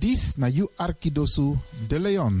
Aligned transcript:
Dis 0.00 0.38
na 0.40 0.48
you 0.48 0.70
Arkidosu 0.78 1.58
de 1.88 1.98
Leon. 1.98 2.40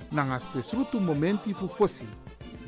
nanga 0.11 0.39
spesrutu 0.39 0.99
momenti 0.99 1.53
fu 1.53 1.67
fosi. 1.67 2.05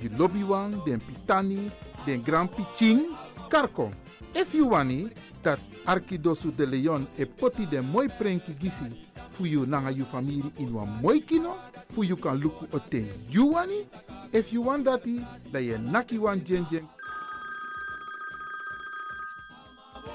You 0.02 0.09
lobby 0.17 0.44
wan, 0.44 0.81
den 0.86 0.99
pitani, 0.99 1.72
den 2.05 2.22
grand 2.23 2.50
piching, 2.52 3.08
karko. 3.50 3.91
If 4.35 4.53
you 4.53 4.67
wani, 4.67 5.09
dat 5.44 5.59
Arkidosu 5.85 6.52
de 6.52 6.66
Leon 6.66 7.08
e 7.17 7.25
poti 7.25 7.66
den 7.66 7.85
moi 7.85 8.08
prenki 8.08 8.53
gisi 8.53 8.85
fu 9.31 9.45
you 9.45 9.66
nanga 9.66 9.91
you 9.91 10.05
family 10.05 10.52
in 10.58 10.73
wan 10.73 11.00
moi 11.02 11.19
kino, 11.19 11.58
fu 11.89 12.03
you 12.03 12.17
kan 12.17 12.39
luku 12.39 12.67
o 12.73 12.80
ten 12.80 13.08
you 13.30 13.53
wani. 13.53 13.85
If 14.31 14.52
you 14.52 14.61
want 14.63 14.85
dati, 14.85 15.25
da 15.52 15.59
ye 15.59 15.78
naki 15.78 16.17
wan 16.17 16.44
jen. 16.44 16.66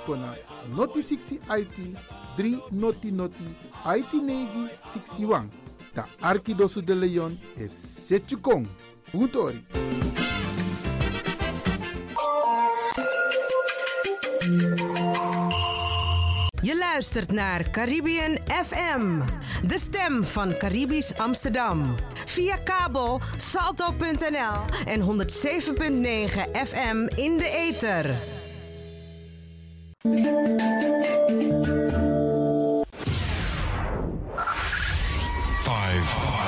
Kona 0.04 0.34
noti 0.74 1.00
60 1.02 1.40
IT, 1.50 1.96
3 2.36 2.60
noti 2.72 3.10
noti, 3.10 3.44
IT 3.86 4.12
negi 4.14 4.68
61. 4.84 5.67
Arkidosu 6.20 6.84
de 6.84 6.94
Leon 6.94 7.38
e 7.56 7.68
setjukong. 7.68 8.66
Utori. 9.12 9.64
Je 16.62 16.76
luistert 16.78 17.32
naar 17.32 17.70
Caribbean 17.70 18.38
FM, 18.64 19.20
de 19.66 19.78
stem 19.78 20.24
van 20.24 20.56
Caribisch 20.56 21.18
Amsterdam. 21.18 21.94
Via 22.26 22.56
kabel 22.56 23.20
salto.nl 23.36 24.64
en 24.86 25.00
107.9 25.00 25.06
FM 26.66 27.06
in 27.16 27.36
de 27.36 27.68
ether. 27.68 28.14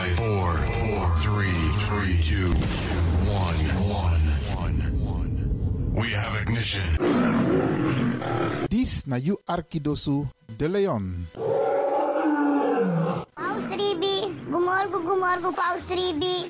Five, 0.00 0.16
five, 0.16 0.26
four, 0.32 0.56
four, 0.80 1.04
three, 1.20 1.60
three, 1.84 2.16
two, 2.24 2.48
one, 3.28 3.60
one, 3.84 4.24
one, 4.56 4.76
one. 5.04 5.92
We 5.92 6.08
have 6.16 6.40
ignition. 6.40 6.96
Dis 8.70 9.04
na 9.04 9.16
you 9.16 9.36
Arkidosu 9.44 10.24
de 10.56 10.68
Leon. 10.68 11.28
Paus 13.34 13.68
Ribi, 13.68 14.32
gumorgo 14.48 15.04
gumorgo 15.04 15.52
Paus 15.52 15.84
Ribi. 15.88 16.48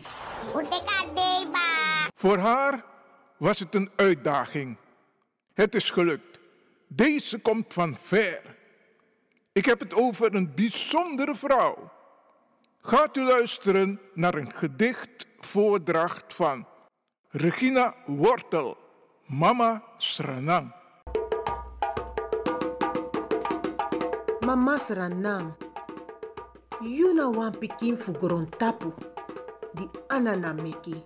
Uteka 0.54 1.10
deba. 1.14 2.06
Voor 2.14 2.38
haar 2.38 2.84
was 3.36 3.58
het 3.58 3.74
een 3.74 3.90
uitdaging. 3.96 4.76
Het 5.54 5.74
is 5.74 5.90
gelukt. 5.90 6.38
Deze 6.86 7.38
komt 7.38 7.72
van 7.72 7.96
ver. 8.00 8.42
Ik 9.52 9.64
heb 9.64 9.80
het 9.80 9.94
over 9.94 10.34
een 10.34 10.54
bijzondere 10.54 11.34
vrouw. 11.34 11.98
Gaat 12.82 13.16
u 13.16 13.22
luisteren 13.22 14.00
naar 14.14 14.34
een 14.34 14.52
gedicht 14.52 15.26
voordracht 15.38 16.34
van 16.34 16.66
Regina 17.28 17.94
Wortel, 18.06 18.76
Mama 19.26 19.82
Sranang. 19.96 20.72
Mama 24.46 24.78
Sranang, 24.78 25.52
you 26.80 27.14
na 27.14 27.30
wan 27.30 27.58
pikin 27.58 27.98
fu 27.98 28.12
tapu, 28.56 28.92
di 29.72 29.88
anana 30.06 30.52
meki. 30.52 31.04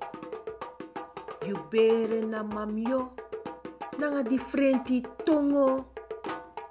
You 1.46 1.58
bere 1.70 2.20
na 2.20 2.42
mamyo, 2.42 3.14
nanga 3.98 4.22
differenti 4.22 5.02
tongo, 5.24 5.92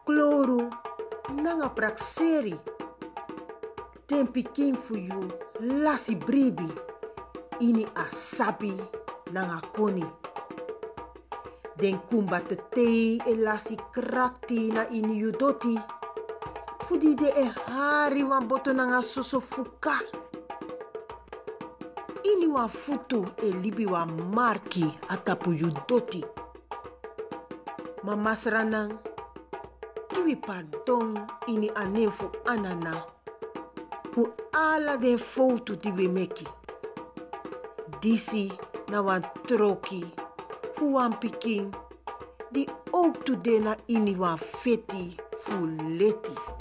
kloru, 0.04 0.68
nanga 1.42 1.70
prakseri. 1.70 2.73
Ten 4.04 4.28
pikin 4.28 4.76
fu 4.76 5.00
you 5.00 5.32
lasi 5.64 6.16
bribi, 6.16 6.68
ini 7.64 7.88
asabi 7.96 8.76
nanga 9.32 9.64
koni. 9.72 10.04
Den 11.80 12.00
kumba 12.12 12.44
te 12.44 13.16
e 13.16 13.34
lasi 13.40 13.80
krakti 13.96 14.76
na 14.76 14.84
ini 14.92 15.16
you 15.16 15.32
doti. 15.32 15.80
Fudi 16.84 17.16
de 17.16 17.32
e 17.32 17.48
hari 17.48 18.24
wan 18.24 18.44
boto 18.48 18.74
nanga 18.76 19.00
soso 19.02 19.40
fuka. 19.40 19.96
Ini 22.28 22.48
wan 22.52 22.68
futu 22.68 23.24
e 23.40 23.56
libi 23.56 23.86
wan 23.88 24.12
marki 24.36 24.84
atapu 25.08 25.56
you 25.56 25.72
doti. 25.88 26.24
Mama 28.04 28.36
Sranang, 28.36 29.00
kiwi 30.12 30.36
pardon 30.36 31.16
ini 31.48 31.72
fu 32.12 32.28
anana. 32.46 33.13
Fu 34.14 34.32
ala 34.52 34.96
den 34.98 35.18
foto 35.18 35.74
di 35.74 35.90
we 35.90 36.08
meki. 36.08 36.46
Disi 38.00 38.46
na 38.90 39.02
wan 39.02 39.24
troki 39.48 40.06
fu 40.76 40.94
wan 40.94 41.18
pikin 41.18 41.74
di 42.52 42.68
ook 42.92 43.26
tu 43.26 43.36
de 43.36 43.60
na 43.60 43.74
ini 43.88 44.14
wan 44.16 44.38
feti 44.38 45.18
leti. 45.98 46.53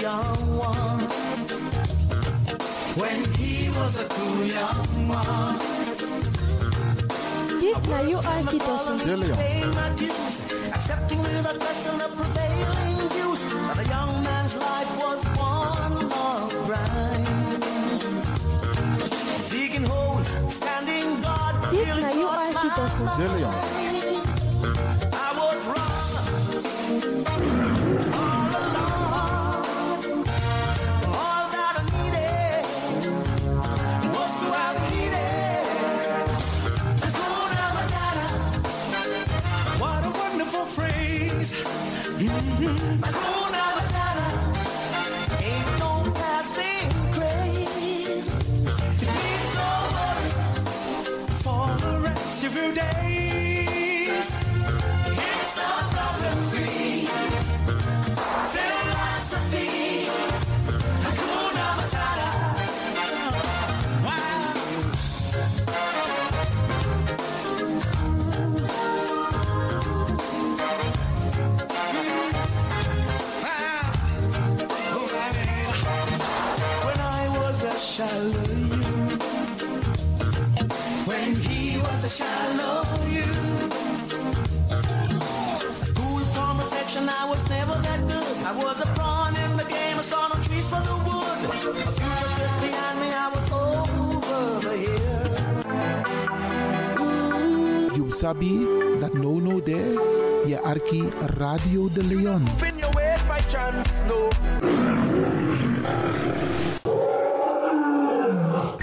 young 0.00 0.56
one. 0.56 1.00
When 3.00 3.24
he 3.34 3.68
was 3.68 4.00
a 4.00 4.06
cool 4.08 4.44
young 4.44 5.08
one. 5.08 5.60
Yes, 7.60 7.78
now 7.86 8.02
you 8.08 8.16
are 8.16 8.42
Accepting 10.74 11.18
with 11.18 11.50
a 11.52 11.54
the 11.98 12.08
prevailing 12.16 13.08
views 13.12 13.40
a 13.78 13.84
young 13.88 14.12
man's 14.24 14.56
life 14.56 14.90
was 14.98 15.22
one 15.36 16.08
long 16.08 16.48
grind. 16.66 17.26
Digging 19.50 19.84
holes, 19.84 20.28
standing 20.48 21.20
guard, 21.20 21.56
yes, 21.74 22.00
now 22.00 22.12
you 22.12 22.26
are 22.26 23.99
wonderful 40.60 40.66
phrase. 40.66 41.52
Mhm. 42.18 43.00
Hakuna 43.00 43.64
Matata. 43.76 44.28
Ain't 45.48 45.78
no 45.78 45.92
passing 46.20 46.90
craze. 47.14 48.28
It 49.02 49.08
means 49.16 49.50
no 49.60 49.70
worry 49.96 50.32
for 51.44 51.66
the 51.84 51.94
rest 52.06 52.44
of 52.44 52.52
your 52.56 52.72
days. 52.74 54.26
It's 55.06 55.56
a 55.58 55.99
was 87.40 87.50
never 87.50 87.76
that 87.82 88.00
good. 88.08 88.36
I 88.46 88.52
was 88.52 88.80
a 88.82 88.86
pawn 88.98 89.34
in 89.36 89.56
the 89.56 89.64
game, 89.64 89.98
I 89.98 90.02
saw 90.02 90.28
no 90.28 90.36
trees 90.42 90.66
for 90.68 90.80
the 90.88 90.96
wood. 91.06 91.38
A 91.44 91.92
future 92.00 92.30
sits 92.36 92.56
behind 92.64 92.96
me, 93.00 93.08
I 93.24 93.28
was 93.34 93.52
over 93.52 94.42
the 94.66 94.74
hill. 94.84 95.06
You 97.96 98.10
sabi 98.10 98.52
that 99.00 99.14
no 99.14 99.38
no 99.38 99.60
there. 99.60 99.94
Je 100.46 100.60
arki 100.62 101.02
Radio 101.36 101.88
de 101.92 102.04
Leon. 102.04 102.42
In 102.66 102.78
your 102.78 102.92
ways 102.94 103.22
by 103.26 103.40
chance, 103.48 103.90
no. 104.08 104.28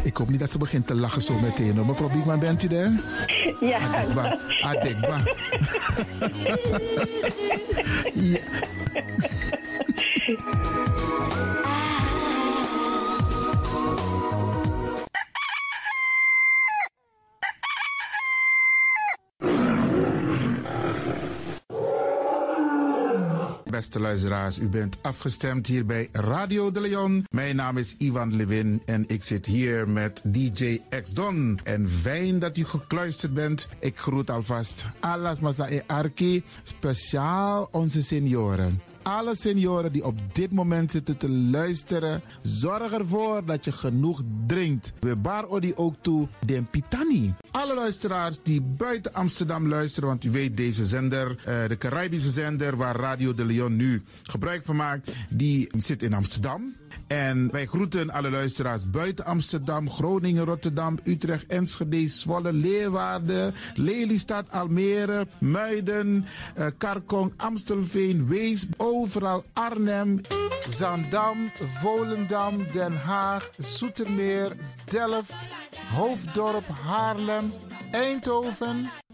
Ik 0.03 0.17
hoop 0.17 0.29
niet 0.29 0.39
dat 0.39 0.51
ze 0.51 0.57
begint 0.57 0.87
te 0.87 0.95
lachen 0.95 1.21
zo 1.21 1.33
meteen. 1.39 1.85
Mevrouw 1.85 2.09
Biekman, 2.09 2.39
bent 2.39 2.63
u 2.63 2.67
daar? 2.67 2.91
Ja. 3.61 3.77
Adekba. 3.79 4.37
Adekba. 4.63 5.21
ja. 8.13 8.39
Luisteraars, 23.99 24.59
u 24.59 24.67
bent 24.67 24.97
afgestemd 25.01 25.67
hier 25.67 25.85
bij 25.85 26.09
Radio 26.11 26.71
de 26.71 26.79
Leon. 26.81 27.25
Mijn 27.29 27.55
naam 27.55 27.77
is 27.77 27.95
Ivan 27.97 28.35
Levin 28.35 28.81
en 28.85 29.03
ik 29.07 29.23
zit 29.23 29.45
hier 29.45 29.89
met 29.89 30.21
DJ 30.23 30.81
X 31.03 31.11
Don. 31.11 31.59
En 31.63 31.89
fijn 31.89 32.39
dat 32.39 32.57
u 32.57 32.65
gekluisterd 32.65 33.33
bent. 33.33 33.69
Ik 33.79 33.97
groet 33.97 34.29
alvast 34.29 34.85
Alas 34.99 35.39
Masa 35.39 35.69
e 35.69 35.81
Arki, 35.87 36.43
speciaal 36.63 37.67
onze 37.71 38.03
senioren. 38.03 38.81
Alle 39.07 39.35
senioren 39.35 39.91
die 39.91 40.05
op 40.05 40.15
dit 40.31 40.51
moment 40.51 40.91
zitten 40.91 41.17
te 41.17 41.29
luisteren, 41.29 42.21
zorg 42.41 42.93
ervoor 42.93 43.45
dat 43.45 43.65
je 43.65 43.71
genoeg 43.71 44.21
drinkt. 44.47 44.93
We 44.99 45.15
bar 45.15 45.47
odi 45.47 45.73
ook 45.75 45.93
toe 46.01 46.27
den 46.45 46.67
pitani. 46.69 47.33
Alle 47.51 47.73
luisteraars 47.73 48.39
die 48.43 48.61
buiten 48.61 49.13
Amsterdam 49.13 49.67
luisteren, 49.67 50.09
want 50.09 50.23
u 50.23 50.31
weet 50.31 50.57
deze 50.57 50.85
zender, 50.85 51.37
eh, 51.45 51.67
de 51.67 51.77
Caribische 51.77 52.29
zender 52.29 52.77
waar 52.77 52.95
Radio 52.95 53.33
de 53.33 53.45
Leon 53.45 53.75
nu 53.75 54.01
gebruik 54.23 54.65
van 54.65 54.75
maakt, 54.75 55.11
die 55.29 55.69
zit 55.77 56.03
in 56.03 56.13
Amsterdam. 56.13 56.75
En 57.07 57.51
wij 57.51 57.65
groeten 57.65 58.09
alle 58.09 58.29
luisteraars 58.29 58.89
buiten 58.89 59.25
Amsterdam, 59.25 59.89
Groningen, 59.89 60.45
Rotterdam, 60.45 60.99
Utrecht, 61.03 61.45
Enschede, 61.45 62.07
Zwolle, 62.07 62.53
Leeuwarden, 62.53 63.53
Lelystad, 63.75 64.51
Almere, 64.51 65.27
Muiden, 65.39 66.25
eh, 66.55 66.65
Karkong, 66.77 67.33
Amstelveen, 67.35 68.27
Wees, 68.27 68.65
overal 68.77 69.43
Arnhem, 69.53 70.21
Zaandam, 70.69 71.37
Volendam, 71.81 72.57
Den 72.71 72.93
Haag, 73.05 73.49
Zoetermeer, 73.57 74.51
Delft, 74.91 75.35
Hoofddorp, 75.95 76.63
Haarlem, 76.85 77.51
Eindhoven. 77.93 78.89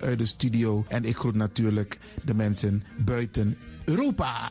vanuit 0.00 0.18
de 0.18 0.26
studio. 0.26 0.84
En 0.88 1.04
ik 1.04 1.16
groet 1.16 1.34
natuurlijk 1.34 1.98
de 2.22 2.34
mensen 2.34 2.82
buiten 2.96 3.56
Europa. 3.84 4.50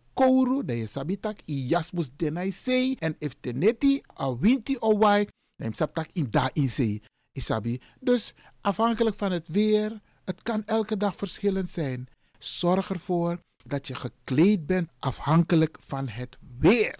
kouru, 0.13 0.63
je 0.65 0.87
sabitak 0.87 1.39
i 1.45 1.67
jasmus 1.67 2.09
denai 2.15 2.51
sei. 2.51 2.95
En 2.99 3.15
if 3.19 3.35
teneti 3.39 4.01
a 4.19 4.37
winti 4.37 4.77
o 4.79 4.97
wai, 4.97 5.27
dan 5.55 5.69
je 5.69 5.75
sabtak 5.75 6.09
in 6.13 6.27
da 6.29 6.49
in 6.53 6.69
sei. 6.69 7.01
Dus 7.99 8.33
afhankelijk 8.61 9.15
van 9.15 9.31
het 9.31 9.47
weer, 9.47 9.99
het 10.25 10.41
kan 10.43 10.65
elke 10.65 10.97
dag 10.97 11.15
verschillend 11.15 11.69
zijn. 11.69 12.07
Zorg 12.39 12.89
ervoor 12.89 13.39
dat 13.63 13.87
je 13.87 13.95
gekleed 13.95 14.65
bent 14.65 14.89
afhankelijk 14.99 15.77
van 15.79 16.07
het 16.07 16.37
weer. 16.59 16.99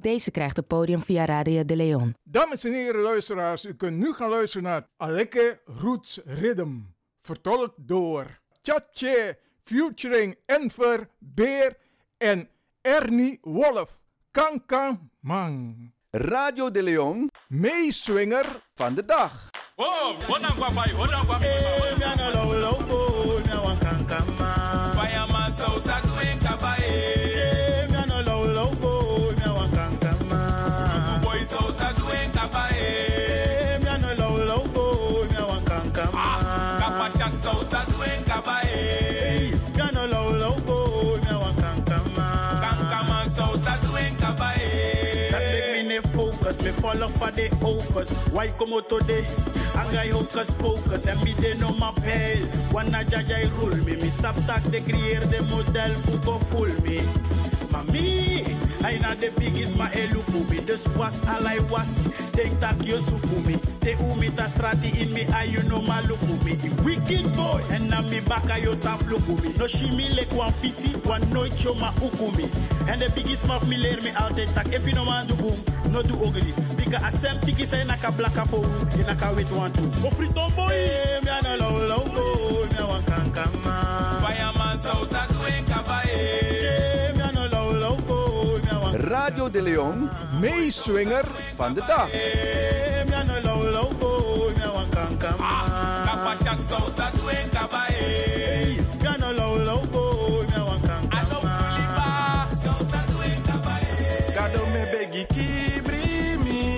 Ook 0.00 0.06
deze 0.06 0.30
krijgt 0.30 0.56
het 0.56 0.66
podium 0.66 1.02
via 1.02 1.24
Radio 1.24 1.64
de 1.64 1.76
Leon. 1.76 2.16
Dames 2.24 2.64
en 2.64 2.72
heren 2.72 3.00
luisteraars, 3.00 3.64
u 3.64 3.74
kunt 3.74 3.96
nu 3.96 4.12
gaan 4.12 4.28
luisteren 4.30 4.62
naar 4.62 4.86
Aleke 4.96 5.60
Roots 5.64 6.20
Rhythm. 6.24 6.76
Vertolkt 7.22 7.74
door 7.76 8.40
Tjatje, 8.62 9.38
featuring 9.64 10.36
Enver, 10.46 11.08
Beer 11.18 11.76
en 12.18 12.48
Ernie 12.80 13.38
Wolf. 13.42 13.98
Kankan 14.30 15.10
Mang. 15.20 15.92
Radio 16.10 16.70
de 16.70 16.82
Leon, 16.82 17.30
meeswinger 17.48 18.46
van 18.74 18.94
de 18.94 19.04
dag. 19.04 19.48
Oh, 19.76 20.18
papai? 20.58 20.92
What 20.96 21.10
up, 21.10 21.26
papai? 21.26 21.70
Focus, 46.70 46.76
me 46.76 46.82
follow 46.82 47.08
for 47.08 47.30
the 47.30 47.50
offers. 47.64 48.24
Why 48.32 48.48
come 48.58 48.72
out 48.72 48.88
today? 48.88 49.24
Anga 49.74 50.02
hocus 50.12 50.54
pocus 50.54 51.06
en 51.06 51.22
mi 51.24 51.32
de 51.34 51.54
no 51.56 51.72
ma 51.72 51.92
pel. 51.92 52.46
Wanna 52.72 53.04
jaja 53.04 53.48
rule 53.58 53.76
me, 53.84 53.96
mi 53.96 54.10
saptak 54.10 54.62
de 54.70 54.80
creëer 54.80 55.28
de 55.30 55.42
model 55.50 55.94
fuko 55.96 56.38
full 56.50 56.72
me. 56.82 57.00
Mami, 57.70 58.42
I 58.84 58.98
na 58.98 59.14
the 59.14 59.30
biggest 59.38 59.78
ma 59.78 59.86
eluku 59.86 60.48
mi. 60.50 60.58
Dus 60.66 60.88
was 60.96 61.20
alai 61.20 61.58
was, 61.70 62.00
denk 62.32 62.58
tak 62.60 62.84
yo 62.84 62.98
suku 62.98 63.46
mi. 63.46 63.54
Te 63.80 63.94
umi 64.02 64.28
ta 64.34 64.44
strati 64.46 64.90
in 65.00 65.12
mi 65.12 65.22
ayu 65.38 65.62
no 65.68 65.80
ma 65.82 66.00
luku 66.02 66.34
mi. 66.44 66.52
I 66.52 66.70
wicked 66.84 67.32
boy, 67.36 67.62
en 67.70 67.88
na 67.88 68.00
mi 68.02 68.20
baka 68.20 68.58
yo 68.58 68.74
taf 68.74 69.00
luku 69.08 69.40
mi. 69.42 69.52
No 69.58 69.66
shimi 69.66 70.14
le 70.14 70.24
kwan 70.26 70.52
fisi, 70.52 70.94
wan 71.06 71.22
nooit 71.32 71.62
yo 71.62 71.74
ma 71.74 71.92
uku 72.02 72.30
mi. 72.36 72.48
En 72.88 72.98
de 72.98 73.08
biggest 73.14 73.46
maf 73.46 73.66
mi 73.66 73.76
leer 73.76 74.02
me 74.02 74.10
altijd 74.16 74.52
tak. 74.54 74.66
If 74.74 74.86
you 74.86 74.94
no 74.94 75.04
man 75.04 75.26
do 75.26 75.34
boom, 75.36 75.58
no 75.92 76.02
do 76.02 76.14
ogri. 76.16 76.52
Bika 76.76 76.98
asem 77.06 77.40
tiki 77.44 77.64
say 77.64 77.84
naka 77.84 78.10
blaka 78.10 78.44
for 78.46 78.64
u, 78.64 79.02
naka 79.06 79.32
wait 79.36 79.50
one 79.52 79.72
two. 79.72 79.88
Go 80.02 80.10
free 80.10 80.28
tomboy, 80.28 80.72
eh, 80.72 81.20
me 81.22 81.30
ano 81.30 81.56
low 81.56 81.86
low 81.86 82.04
boy, 82.14 82.66
me 82.66 82.82
wan 82.88 83.02
kankama. 83.02 84.20
Fireman 84.22 84.76
so 84.78 85.06
ta 85.06 85.26
doen 85.28 85.40
Radio 89.10 89.50
de 89.50 89.62
Leon, 89.62 90.08
meeswinger 90.40 91.24
van 91.56 91.74
de 91.74 91.80
dag. 91.86 92.08
Kibri 105.26 106.36
mi 106.44 106.76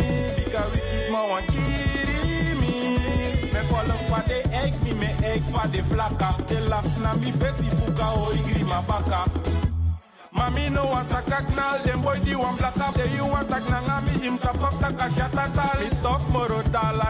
Me 5.03 5.41
fa 5.53 5.67
de 5.67 5.83
flaka. 5.83 6.35
De 6.47 6.61
laf 6.69 6.99
na 7.03 7.13
mi 7.15 7.33
vesi 7.39 7.69
fuka 7.69 8.11
o 8.11 8.33
igri 8.33 8.65
ma 8.65 8.83
Mami 10.63 10.75
no 10.75 10.87
wan 10.87 11.05
sakak 11.05 11.49
nal 11.57 11.79
Dem 11.85 12.01
boy 12.03 12.19
di 12.25 12.35
wan 12.35 12.57
blaka 12.57 12.93
De 12.95 13.09
you 13.17 13.27
wan 13.27 13.47
tak 13.47 13.69
na 13.69 13.81
ngami 13.81 14.27
Im 14.27 14.37
sapok 14.39 14.79
tak 14.81 15.01
a 15.01 15.09
shata 15.11 15.51
tal 15.55 15.79
Mi 15.81 15.91
tok 16.03 16.23
moro 16.31 16.63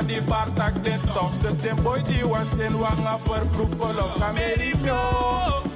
di 0.06 0.20
bar 0.20 0.48
tak 0.56 0.82
den 0.82 1.00
tof 1.12 1.32
Dus 1.42 1.56
dem 1.60 1.76
boy 1.84 2.00
di 2.02 2.24
wan 2.24 2.46
sen 2.56 2.78
wan 2.78 3.06
a 3.06 3.18
per 3.18 3.44
fru 3.52 3.66
full 3.76 3.98
of 4.00 4.16
Kameri 4.16 4.72
myo 4.82 5.71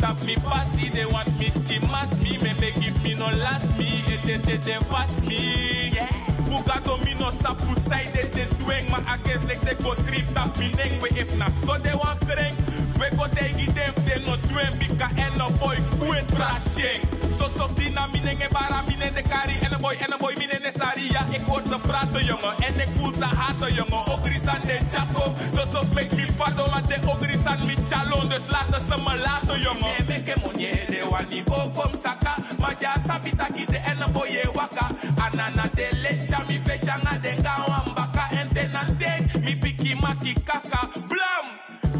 man 0.00 0.10
mo 0.10 0.14
put 0.14 0.20
up 0.20 0.26
me 0.26 0.36
passy. 0.36 0.88
They 0.88 1.06
want 1.06 1.28
me 1.38 1.46
chimas 1.46 2.22
me, 2.22 2.38
me 2.38 2.52
me 2.60 2.72
give 2.80 3.02
me 3.02 3.14
no 3.14 3.26
last 3.26 3.78
me. 3.78 4.02
Ete 4.08 4.42
te 4.42 4.58
te 4.58 4.84
fast 4.84 5.26
me. 5.26 5.90
Yeah. 5.90 6.06
Fuga 6.46 6.80
domino 6.84 7.30
sa 7.30 7.54
pusai 7.54 8.12
de 8.12 8.28
te 8.30 8.46
dueng 8.58 8.90
ma 8.90 8.98
akes 9.12 9.44
lek 9.46 9.60
de 9.60 9.74
go 9.82 9.94
strip 9.94 10.26
tap 10.34 10.56
mi 10.58 10.72
neng 10.76 11.00
we 11.00 11.08
if 11.10 11.36
na 11.38 11.48
so 11.50 11.78
de 11.78 11.96
wan 11.96 12.16
kreng. 12.18 12.65
We 12.98 13.10
go 13.16 13.26
tegi 13.28 13.66
dem 13.72 13.94
de 14.04 14.14
no 14.26 14.36
dueng 14.48 14.76
bika 14.78 15.08
en 15.16 15.36
no 15.38 15.50
boy 15.60 15.76
kuen 15.98 16.24
trasheng. 16.26 17.02
So 17.38 17.48
sof 17.48 17.74
di 17.76 17.90
na 17.90 18.06
mi 18.06 18.20
neng 18.20 18.40
e 18.40 18.48
bara 18.52 18.82
mi 18.88 18.96
neng 18.96 19.14
de 19.14 19.22
kari 19.22 19.54
en 19.64 19.74
a 19.74 19.78
boy 19.78 19.96
en 20.00 20.12
a 20.12 20.18
boy 20.18 20.34
mi 20.38 20.46
neng 20.46 20.62
de 20.62 20.72
saria. 20.78 21.22
Ik 21.30 21.42
hoor 21.46 21.62
ze 21.62 21.78
praten 21.78 22.24
jongen 22.24 22.54
en 22.66 22.80
ik 22.80 22.88
voel 22.96 23.12
ze 23.12 23.24
haten 23.24 23.74
jongen. 23.74 24.02
Ogris 24.12 24.46
aan 24.46 24.60
de 24.66 24.78
jaco. 24.90 25.34
So 25.54 25.62
sof 25.72 25.92
make 25.94 26.14
me 26.16 26.26
fado 26.36 26.66
maar 26.70 26.86
de 26.88 26.96
ogris 27.06 27.44
aan 27.44 27.66
mi 27.66 27.74
chalon. 27.88 28.28
Dus 28.28 28.46
laten 28.48 28.80
ze 28.88 28.96
me 29.04 29.14
laten 29.26 29.60
jongen. 29.60 29.92
Me 29.98 30.04
meke 30.08 30.34
monye 30.44 30.86
de 30.88 31.06
wani 31.10 31.42
bo 31.44 31.70
kom 31.74 31.92
saka. 32.02 32.34
Ma 32.58 32.70
ja 32.80 32.94
sabita 33.06 33.46
kite 33.54 33.78
en 33.90 34.02
a 34.02 34.08
boy 34.08 34.28
e 34.28 34.48
waka. 34.54 34.86
Anana 35.24 35.68
de 35.74 35.88
lecha 36.02 36.38
mi 36.48 36.60
feshanga 36.64 37.18
denga 37.20 37.54
wambaka 37.68 38.28
entenante 38.40 39.10
mi 39.44 39.54
piki 39.56 39.94
maki 39.94 40.34
kaka 40.44 40.88
blam 41.08 41.46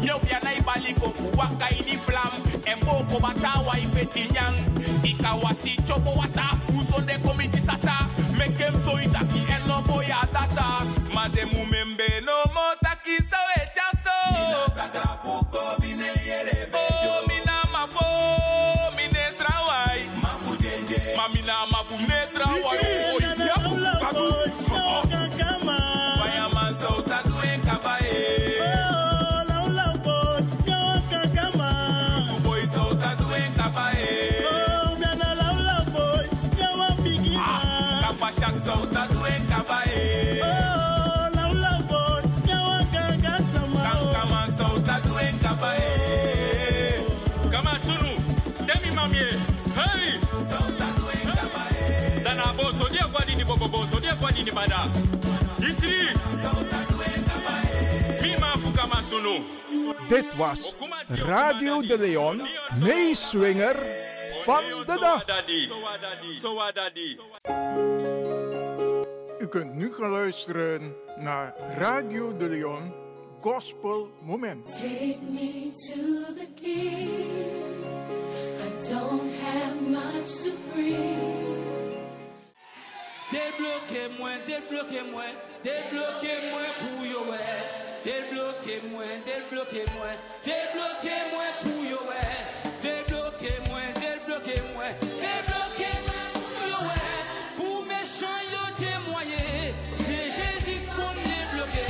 Nyop 0.01 0.29
ya 0.29 0.39
liko 0.87 1.09
fuwaka 1.09 1.69
ini 1.69 1.97
flam. 1.97 2.31
Emboko 2.65 3.19
batawa 3.19 3.79
ifetinyang 3.79 4.55
ikawasi 5.03 5.77
chopo 5.87 6.11
wata 6.19 6.56
kwa 53.69 53.69
dini 53.69 53.71
bobo 53.71 53.77
boso 53.77 53.99
dia 53.99 54.15
kwa 54.15 54.31
dini 54.31 54.51
bada 54.51 54.87
Isri 55.69 56.07
Sauta 56.41 56.79
duen 56.89 57.23
kabae 57.25 58.21
Mima 58.21 58.57
fukama 58.57 59.03
sunu 59.03 59.43
Dit 60.09 60.25
was 60.37 60.75
Radio 61.09 61.81
de 61.81 61.97
Leon, 61.97 62.41
meeswinger 62.79 63.75
van 64.45 64.63
de 64.85 64.97
dag. 64.99 65.23
U 69.39 69.47
kunt 69.47 69.73
nu 69.75 69.93
gaan 69.93 70.11
luisteren 70.11 70.93
naar 71.17 71.53
Radio 71.77 72.37
de 72.37 72.49
Leon 72.49 72.93
Gospel 73.41 74.09
Moment. 74.21 74.65
Take 74.65 75.19
me 75.31 75.71
to 75.71 76.33
the 76.33 76.47
king. 76.55 77.83
I 78.59 78.89
don't 78.89 79.31
have 79.43 79.81
much 79.81 80.43
to 80.43 80.51
bring. 80.73 81.66
Débloquez-moi, 83.29 84.29
débloquez-moi, 84.47 85.23
débloquez-moi 85.61 86.61
pour 86.79 87.29
ouais. 87.29 87.37
Débloquez-moi, 88.05 89.03
débloquez-moi, 89.25 90.11
débloquez-moi 90.45 91.47
pour 91.61 92.07
ouais. 92.07 92.37
Débloquez-moi, 92.81 93.81
débloquez-moi, 93.99 94.85
débloquez-moi 95.01 96.19
pour 96.33 96.87
ouais. 96.87 97.11
Pour 97.57 97.85
méchant 97.85 98.39
yo 98.53 98.63
témoigner, 98.79 99.73
c'est 99.97 100.31
Jésus 100.37 100.79
qu'on 100.95 101.11
débloqué. 101.19 101.87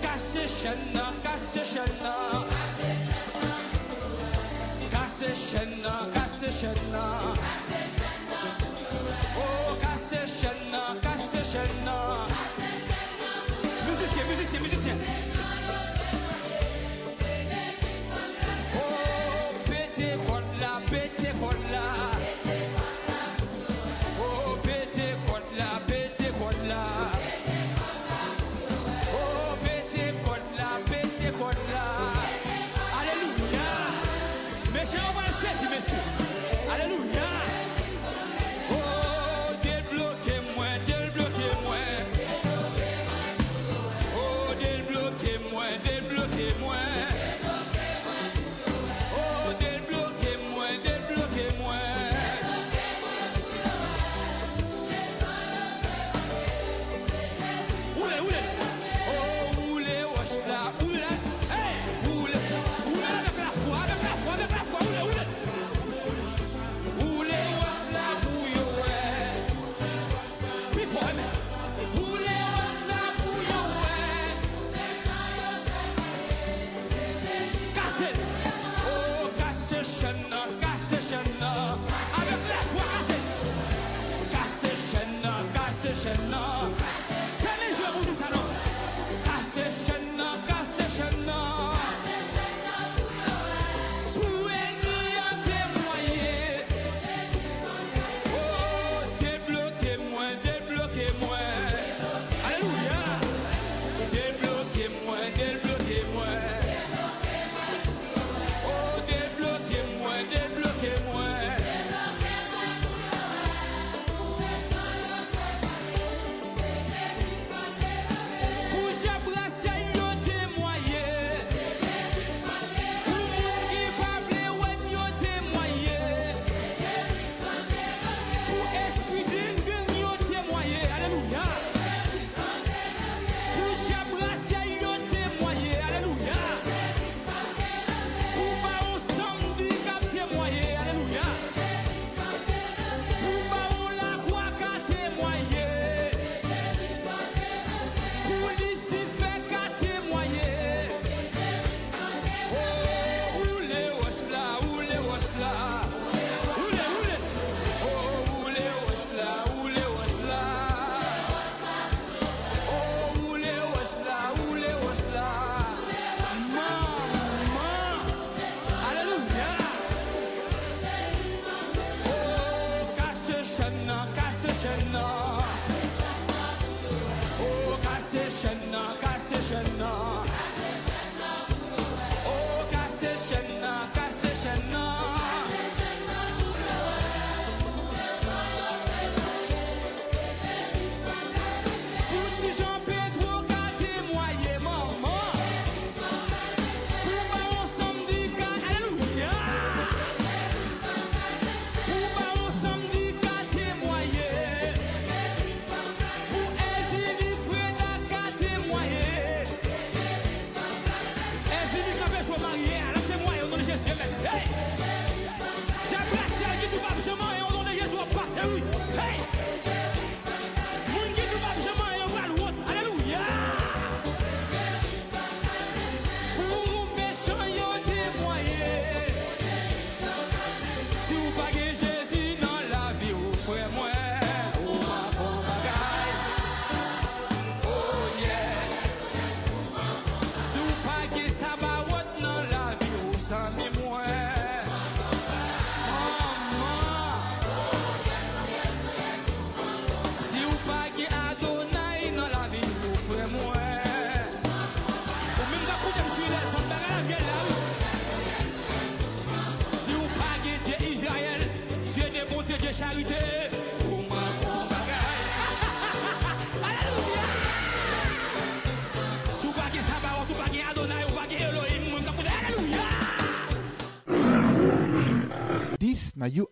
Casse 0.00 0.38
chaîne, 0.62 0.98
casse 1.22 1.58
chaîne. 1.74 2.49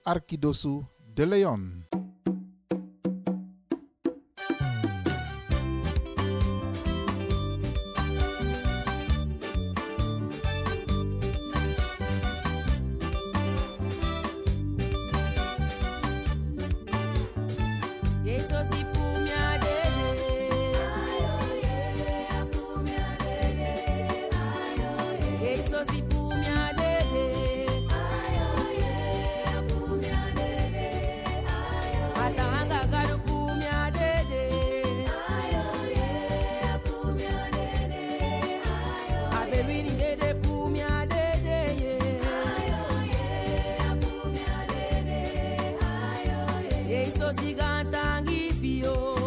Na 0.09 0.15
you 0.15 0.21
Arkidosu 0.21 0.87
de 1.15 1.27
Leon. 1.27 1.88
Dios. 48.79 49.18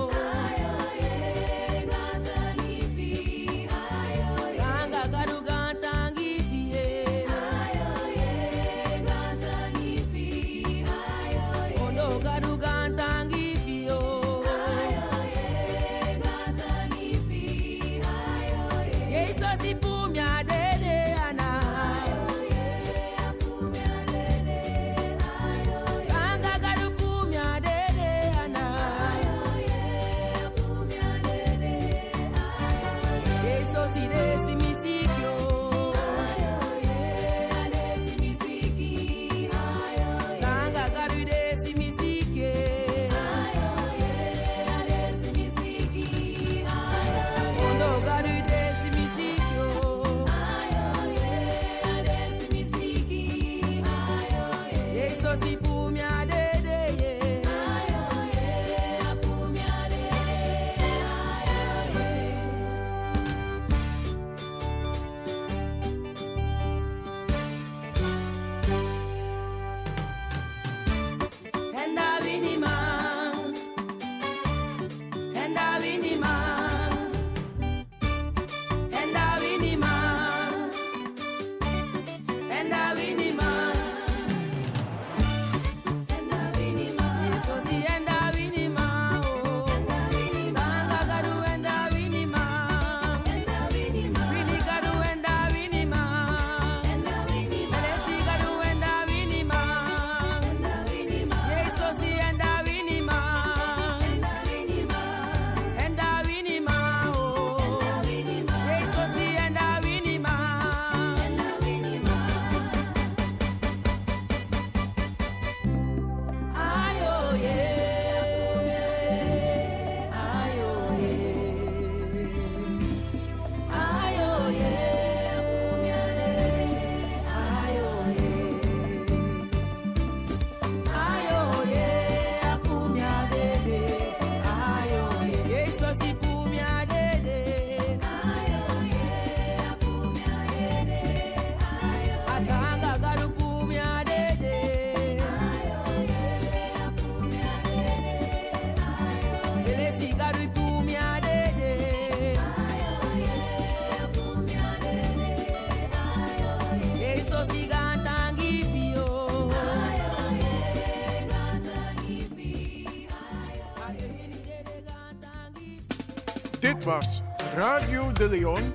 Radio 167.62 168.10
de 168.10 168.26
Leon 168.26 168.74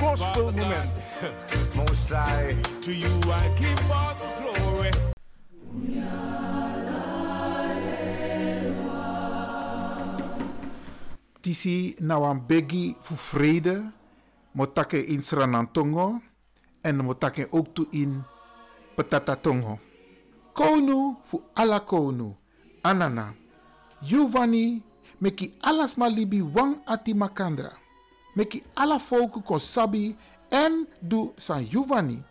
Gospel 0.00 0.48
Moment. 0.56 0.88
Most 1.76 2.08
I 2.16 2.56
to 2.80 2.88
you 2.88 3.12
I 3.28 3.52
give 3.52 3.76
all 3.92 4.16
the 4.16 4.28
glory. 4.40 4.92
Tisi 11.44 12.00
na 12.00 12.16
wan 12.16 12.40
begi 12.48 12.96
fu 12.96 13.12
vrede, 13.12 13.92
motake 14.56 15.04
in 15.04 15.20
Sranantongo 15.20 16.16
en 16.80 16.96
motake 17.04 17.52
ook 17.52 17.76
toe 17.76 17.86
in 17.92 18.24
Petatatongo. 18.96 19.76
Konu 20.56 21.20
fu 21.28 21.44
ala 21.52 21.84
konu, 21.84 22.32
anana. 22.80 23.34
Giovanni 24.00 24.80
meki 25.20 25.52
alas 25.60 25.92
malibi 26.00 26.40
wang 26.40 26.80
ati 26.88 27.12
makandra. 27.12 27.83
Meki 28.34 28.62
ala 28.74 28.98
volku 28.98 29.40
kon 29.42 29.58
sabi 29.58 30.16
en 30.50 30.86
du 31.00 31.32
san 31.36 31.64
Giovanni. 31.64 32.22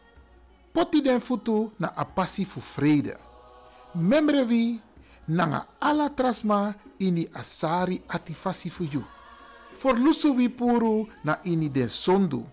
Poti 0.74 1.02
den 1.02 1.20
futu 1.20 1.72
na 1.80 1.94
apasi 1.96 2.46
fu 2.46 2.60
vrede. 2.60 3.16
Memrevi 3.96 4.80
nanga 5.28 5.68
ala 5.80 6.10
trasma 6.10 6.74
ini 7.00 7.28
asari 7.34 8.02
ati 8.08 8.34
fasi 8.34 8.70
fu 8.70 8.84
you. 8.84 9.04
For 9.76 9.96
lusu 9.98 10.34
wi 10.36 10.50
puru 10.50 11.08
na 11.24 11.40
ini 11.44 11.70
den 11.70 11.90
sondu. 11.90 12.46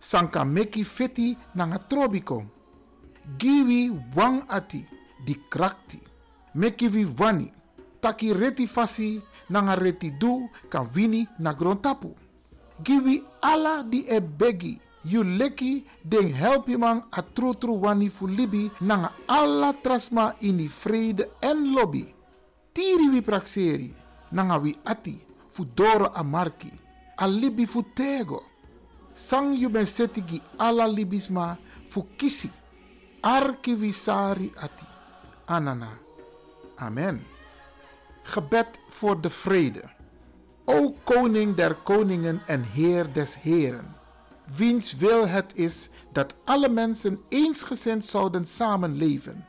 Sanka 0.00 0.44
meki 0.44 0.84
feti 0.84 1.36
nanga 1.54 1.78
trobiko. 1.78 2.44
Giwi 3.38 3.90
wang 4.14 4.44
ati 4.48 4.86
di 5.24 5.34
krakti. 5.48 6.00
Meki 6.54 6.88
vi 6.88 7.04
wani. 7.18 7.52
Taki 8.00 8.32
reti 8.32 8.66
fasi 8.66 9.20
nanga 9.50 9.74
reti 9.74 10.10
du 10.10 10.48
kan 10.70 10.88
wini 10.94 11.28
na 11.38 11.52
grontapu. 11.52 12.14
Giwi 12.82 13.22
ala 13.40 13.82
di 13.82 14.06
e 14.06 14.20
begi. 14.20 14.80
You 15.02 15.24
leki 15.24 15.86
den 16.04 16.34
helpi 16.34 16.76
man 16.76 17.04
a 17.10 17.22
tru 17.22 17.54
wani 17.80 18.10
fu 18.10 18.26
libi 18.26 18.70
nanga 18.80 19.12
alla 19.26 19.72
trasma 19.72 20.34
ini 20.40 20.68
vrede 20.68 21.30
en 21.40 21.72
lobby. 21.72 22.14
Tiri 22.74 23.08
wi 23.08 23.22
prakseri 23.22 23.94
nanga 24.30 24.58
wi 24.58 24.76
ati 24.84 25.24
fu 25.48 25.64
doro 25.74 26.12
a 26.12 26.22
marki. 26.22 26.70
Libi 27.26 27.66
fu 27.66 27.82
tego. 27.94 28.42
Sang 29.14 29.54
you 29.54 29.68
ben 29.70 29.86
setigi 29.86 30.40
ala 30.58 30.86
libisma 30.86 31.56
fu 31.88 32.06
kisi. 32.16 32.50
Arki 33.22 33.74
wi 33.74 33.92
sari 33.92 34.52
ati. 34.56 34.86
Anana. 35.46 35.98
Amen. 36.76 37.24
Gebed 38.22 38.78
voor 38.88 39.20
de 39.20 39.30
vrede. 39.30 39.98
O 40.70 40.94
koning 41.04 41.56
der 41.56 41.74
koningen 41.74 42.40
en 42.46 42.62
heer 42.62 43.12
des 43.12 43.34
heren, 43.42 43.96
wiens 44.56 44.96
wil 44.96 45.26
het 45.28 45.56
is 45.56 45.88
dat 46.12 46.34
alle 46.44 46.68
mensen 46.68 47.20
eensgezind 47.28 48.04
zouden 48.04 48.46
samenleven. 48.46 49.46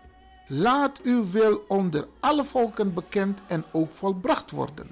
Laat 0.47 1.01
uw 1.01 1.29
wil 1.31 1.63
onder 1.67 2.07
alle 2.19 2.43
volken 2.43 2.93
bekend 2.93 3.41
en 3.47 3.63
ook 3.71 3.91
volbracht 3.91 4.51
worden. 4.51 4.89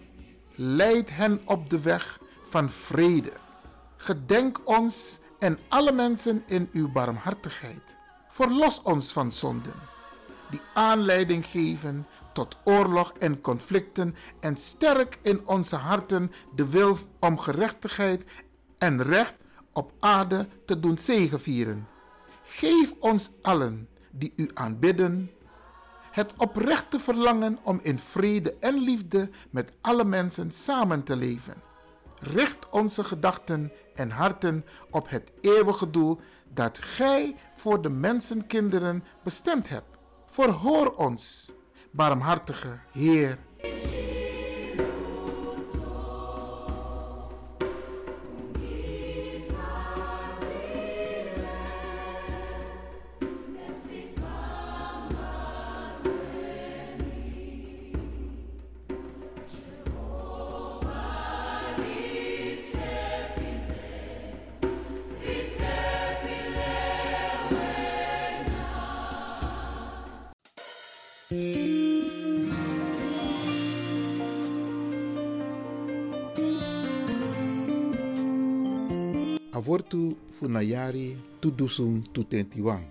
Leid 0.56 1.10
hen 1.10 1.42
op 1.46 1.70
de 1.70 1.82
weg 1.82 2.20
van 2.50 2.70
vrede. 2.70 3.32
Gedenk 3.98 4.60
ons 4.64 5.20
en 5.40 5.58
alle 5.68 5.92
mensen 5.92 6.44
in 6.46 6.70
uw 6.74 6.92
barmhartigheid. 6.92 7.98
Verlos 8.28 8.82
ons 8.82 9.12
van 9.12 9.32
zonden, 9.32 9.74
die 10.50 10.62
aanleiding 10.74 11.46
geven 11.46 12.06
tot 12.34 12.58
oorlog 12.64 13.14
en 13.18 13.42
conflicten 13.42 14.16
en 14.40 14.58
sterk 14.58 15.20
in 15.22 15.48
onze 15.48 15.76
harten 15.76 16.32
de 16.56 16.70
wil 16.70 16.98
om 17.20 17.40
gerechtigheid 17.40 18.24
en 18.78 19.04
recht 19.04 19.36
op 19.74 19.92
aarde 20.00 20.48
te 20.66 20.80
doen 20.80 20.98
zegevieren. 20.98 21.88
Geef 22.44 22.94
ons 23.00 23.32
allen 23.42 23.90
die 24.12 24.34
u 24.36 24.50
aanbidden 24.54 25.32
het 26.12 26.34
oprechte 26.38 27.00
verlangen 27.00 27.60
om 27.64 27.80
in 27.84 28.00
vrede 28.00 28.56
en 28.60 28.80
liefde 28.80 29.30
met 29.50 29.72
alle 29.82 30.04
mensen 30.04 30.52
samen 30.52 31.04
te 31.04 31.16
leven. 31.16 31.54
Richt 32.20 32.70
onze 32.70 33.04
gedachten 33.04 33.72
en 33.94 34.10
harten 34.10 34.66
op 34.90 35.10
het 35.10 35.32
eeuwige 35.42 35.90
doel 35.90 36.20
dat 36.54 36.78
Gij 36.78 37.36
voor 37.56 37.82
de 37.82 37.90
mensenkinderen 37.90 39.04
bestemd 39.24 39.70
hebt. 39.70 39.98
Verhoor 40.26 40.94
ons, 40.94 41.52
barmhartige 42.00 42.80
Heer. 42.94 43.38
Avortu 79.60 80.16
funayari 80.32 81.20
tudusung 81.44 82.08
tutentiwang. 82.16 82.88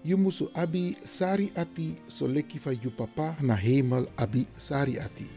You 0.00 0.16
musu 0.16 0.48
abi 0.56 0.96
sari 1.04 1.52
ati 1.52 2.00
so 2.08 2.24
leki 2.24 2.56
fa 2.56 2.72
yu 2.72 2.88
papa 2.88 3.36
na 3.44 3.52
hemel 3.52 4.08
abi 4.16 4.48
sari 4.56 4.96
ati. 4.96 5.28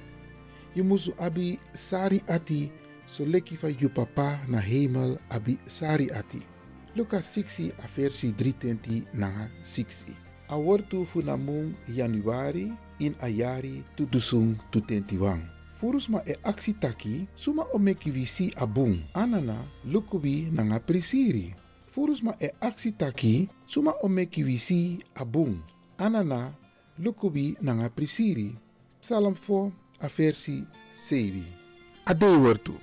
You 0.72 0.88
musu 0.88 1.12
abi 1.20 1.60
sari 1.76 2.24
ati 2.32 2.72
so 3.04 3.28
leki 3.28 3.60
fa 3.60 3.68
yu 3.68 3.92
papa 3.92 4.40
na 4.48 4.64
hemel 4.64 5.20
abi 5.28 5.60
sari 5.68 6.08
ati. 6.12 6.40
Luka 6.96 7.20
6 7.20 7.76
a 7.84 7.88
versi 7.88 8.32
320 8.32 9.04
nanga 9.14 9.52
6. 9.64 10.16
Awortu 10.48 11.04
funamung 11.04 11.76
januari 11.92 12.72
in 13.04 13.16
ayari 13.20 13.84
tudusung 14.00 14.56
tutentiwang. 14.72 15.57
Furus 15.78 16.10
ma 16.10 16.26
e 16.26 16.34
aksi 16.42 16.74
taki, 16.74 17.30
suma 17.38 17.62
o 17.70 17.78
meki 17.78 18.10
visi 18.10 18.50
abung, 18.58 18.98
anana 19.14 19.62
lukubi 19.86 20.50
nanga 20.50 20.82
prisiri. 20.82 21.54
Furus 21.86 22.26
ma 22.26 22.34
e 22.42 22.50
aksi 22.58 22.98
taki, 22.98 23.46
suma 23.62 23.94
o 24.02 24.10
meki 24.10 24.42
visi 24.42 24.98
abung, 25.22 25.62
anana 26.02 26.50
lukubi 26.98 27.54
nanga 27.62 27.94
prisiri. 27.94 28.58
Psalm 29.06 29.38
4 29.38 30.02
a 30.02 30.08
versi 30.10 30.66
7. 30.94 31.46
Ade 32.10 32.26
wortu, 32.26 32.74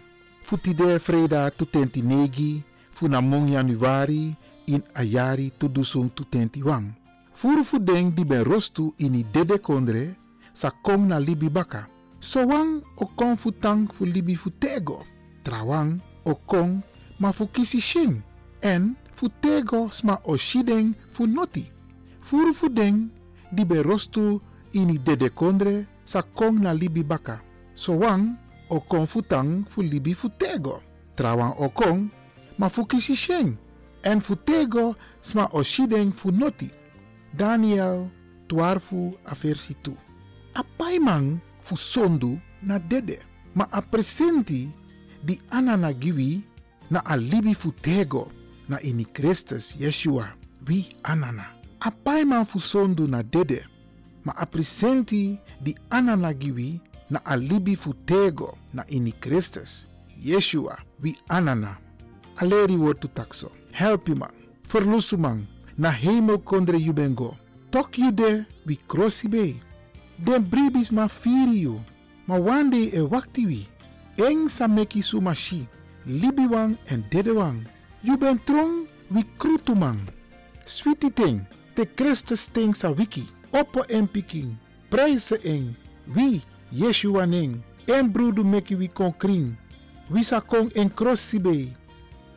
futide 0.47 0.99
freda 1.03 1.51
tutenti 1.51 1.99
negi, 1.99 2.63
funamong 2.95 3.51
januari 3.59 4.31
in 4.71 4.87
ayari 4.95 5.51
tudusung 5.59 6.15
tutenti 6.15 6.63
wang. 6.63 6.95
Furu 7.35 7.67
fudeng 7.67 8.15
di 8.15 8.23
ben 8.23 8.47
rostu 8.47 8.95
ini 9.03 9.27
dede 9.35 9.59
kondre, 9.59 10.15
sa 10.55 10.71
kong 10.71 11.11
na 11.11 11.19
libi 11.19 11.51
baka. 11.51 11.94
So 12.25 12.41
wang 12.49 12.81
o 12.97 13.05
fu 13.37 13.53
tang 13.53 13.85
fu 13.93 14.07
libi 14.07 14.35
fu 14.35 14.49
tego. 14.49 15.05
Trawang 15.45 16.01
o 16.25 16.35
kong 16.35 16.81
ma 17.21 17.33
fu 17.33 17.45
kisi 17.53 17.81
shin. 17.81 18.23
En 18.63 18.97
fu 19.13 19.29
tego 19.29 19.91
sma 19.93 20.19
o 20.25 20.37
shideng 20.37 20.95
fu 21.13 21.27
noti. 21.27 21.69
Furu 22.21 22.55
fu 22.55 22.69
deng 22.73 23.11
di 23.53 23.67
be 23.67 23.83
rostu 23.83 24.41
ini 24.73 24.97
dede 25.05 25.35
kondre 25.35 25.85
sa 26.07 26.23
kong 26.23 26.65
na 26.65 26.73
libi 26.73 27.05
baka. 27.05 27.43
So 27.75 28.01
wang 28.01 28.41
o 28.73 28.81
fu 29.05 29.21
tang 29.21 29.69
fu 29.69 29.83
libi 29.83 30.15
fu 30.15 30.31
tego. 30.33 30.81
Trawang 31.15 31.61
o 31.61 31.69
kong 31.69 32.09
ma 32.57 32.71
fu 32.71 32.87
kisi. 32.87 33.13
En 34.01 34.21
fu 34.21 34.35
tego 34.37 34.97
sma 35.21 35.51
o 35.53 35.63
shideng 35.63 36.13
fu 36.17 36.31
noti. 36.31 36.71
Daniel 37.37 38.09
12 38.49 39.13
a 39.25 39.35
versi 39.35 39.77
2. 39.83 39.93
A 40.55 40.65
paimang 40.65 41.53
fu 41.65 41.77
sondu 41.77 42.39
na 42.63 42.79
dede. 42.79 43.19
Ma 43.55 43.67
a 43.71 43.83
presenti 43.83 44.71
di 45.23 45.41
ana 45.51 45.77
na 45.77 45.93
giwi 45.93 46.43
na 46.91 47.01
a 47.05 47.17
libi 47.17 47.55
fu 47.55 47.73
tego 47.73 48.31
na 48.69 48.81
ini 48.81 49.05
Christus 49.05 49.77
Yeshua 49.81 50.29
wi 50.69 50.97
anana. 51.03 51.47
A 51.81 51.91
paimang 51.91 52.45
fu 52.45 52.61
sondu 52.61 53.07
na 53.07 53.23
dede. 53.23 53.65
Ma 54.25 54.33
a 54.37 54.47
di 55.63 55.77
ana 55.91 56.17
na 56.17 56.33
giwi 56.33 56.81
na 57.11 57.21
a 57.25 57.37
libi 57.37 57.77
fu 57.77 57.95
tego 57.95 58.59
na 58.73 58.85
ini 58.89 59.13
Christus 59.13 59.87
Yeshua 60.21 60.79
wi 61.03 61.17
anana. 61.29 61.77
Aleri 62.37 62.77
wortu 62.77 63.09
takso. 63.09 63.51
Help 63.73 64.09
you 64.09 64.17
man. 64.17 65.47
Na 65.79 65.91
hemel 65.91 66.39
kondre 66.39 66.79
jubengo. 66.79 67.37
Tok 67.71 67.99
you 67.99 68.13
de 68.13 68.45
wi 68.67 68.79
crossi 68.89 69.29
be. 69.29 69.64
Den 70.19 70.43
bribis 70.47 70.93
ma 70.93 71.09
firi 71.09 71.67
you. 71.67 71.81
Ma 72.27 72.39
wande 72.39 72.91
e 72.93 73.01
wakti 73.01 73.47
wi. 73.47 73.63
Eng 74.17 74.49
sa 74.49 74.69
meki 74.69 75.03
su 75.03 75.21
mashi. 75.21 75.67
Libi 76.07 76.47
wang 76.47 76.77
en 76.89 77.05
dede 77.11 77.35
wang. 77.35 77.67
You 78.03 78.17
ben 78.17 78.39
trong 78.47 78.87
wi 79.11 79.25
krutu 79.39 79.75
man. 79.75 79.99
Sweetie 80.67 81.11
ting. 81.11 81.47
Te 81.75 81.85
Christus 81.85 82.47
ting 82.47 82.75
sa 82.75 82.91
wiki. 82.91 83.27
Oppo 83.53 83.83
en 83.89 84.07
piking. 84.07 84.57
Prijse 84.91 85.41
eng. 85.43 85.75
Wi 86.07 86.41
Yeshua 86.71 87.27
ning. 87.27 87.63
En 87.87 88.09
brudu 88.09 88.45
meki 88.45 88.79
wi 88.79 88.89
kon 88.89 89.13
kring. 89.13 89.57
Wi 90.11 90.23
sa 90.23 90.41
kong 90.41 90.71
en 90.77 90.89
crossi 90.91 91.41
be. 91.41 91.75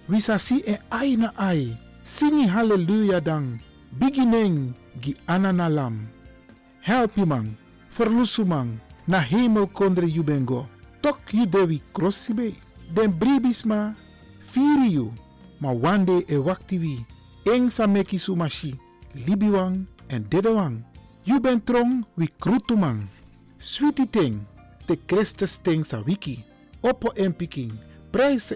Wi 0.09 0.19
sa 0.19 0.39
si 0.39 0.63
en 0.65 0.81
ai 0.89 1.15
na 1.15 1.31
ai. 1.37 1.77
Singi 2.07 2.47
hallelujah 2.47 3.21
dang. 3.21 3.59
Beginning 3.99 4.73
gi 5.01 5.15
ananalam. 5.27 6.07
Help 6.81 7.17
you 7.19 7.27
man. 7.27 7.57
Verlusu 7.97 8.45
man. 8.45 8.79
Na 9.07 9.19
hemel 9.19 9.65
kondre 9.67 10.05
you 10.05 10.23
bengo. 10.23 10.67
Tok 11.01 11.33
you 11.33 11.45
dewi 11.45 11.81
crossi 11.93 12.33
be. 12.33 12.53
Den 12.93 13.11
bribis 13.11 13.65
ma. 13.65 13.93
Firi 14.51 14.91
you. 14.91 15.13
Ma 15.59 15.71
wande 15.71 16.23
e 16.27 16.37
wakti 16.37 16.77
wi. 16.77 17.05
Eng 17.45 17.71
sa 17.71 17.87
meki 17.87 18.19
su 18.19 18.35
mashi. 18.35 18.75
Libi 19.15 19.49
wang 19.49 19.87
en 20.09 20.27
dede 20.29 20.53
wang. 20.53 20.83
You 21.25 21.39
ben 21.39 21.61
trong 21.65 22.05
wi 22.17 22.27
krutu 22.39 22.77
man. 22.77 23.09
Sweetie 23.57 24.05
ting. 24.05 24.45
Te 24.85 24.95
Christus 25.07 25.57
ting 25.57 25.83
sa 25.83 25.97
wiki. 26.05 26.45
Oppo 26.83 27.09
en 27.17 27.33
piking. 27.33 27.73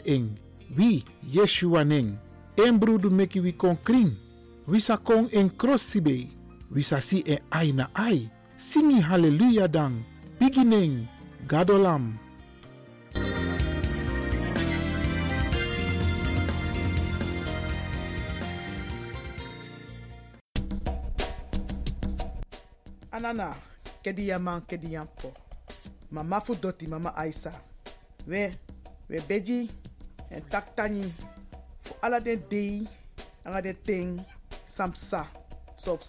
Eng. 0.06 0.38
Wi 0.78 1.04
Yeshua 1.26 1.84
ning. 1.84 2.18
En 2.58 2.78
brudu 2.78 3.10
meki 3.10 3.40
wi 3.40 3.54
kon 3.54 3.78
kring. 3.84 4.14
Wi 4.68 4.80
sa 4.80 4.98
kon 4.98 5.28
en 5.34 5.50
crossi 5.50 6.00
be. 6.00 6.30
Wi 6.70 6.84
sa 6.84 7.02
si 7.02 7.24
en 7.26 7.40
ai 7.50 7.72
na 7.72 7.90
ai. 7.96 8.30
Singi 8.62 9.02
hallelujah 9.02 9.66
dang. 9.66 10.06
Beginning. 10.38 11.10
Gadolam. 11.50 12.14
Anana, 23.10 23.58
kedi 24.06 24.30
yaman. 24.30 24.62
Mama 26.14 26.38
fu 26.40 26.54
doti 26.54 26.86
mama 26.86 27.18
Aisa. 27.18 27.52
We, 28.30 28.54
we 29.10 29.18
beji 29.26 29.70
en 30.30 30.42
taktani. 30.46 31.02
Fu 31.82 31.98
ala 32.04 32.20
den 32.22 32.44
dei, 32.48 32.86
anga 33.44 33.74
ting, 33.74 34.22
samsa. 34.68 35.26
So 35.76 35.94
op 35.94 36.04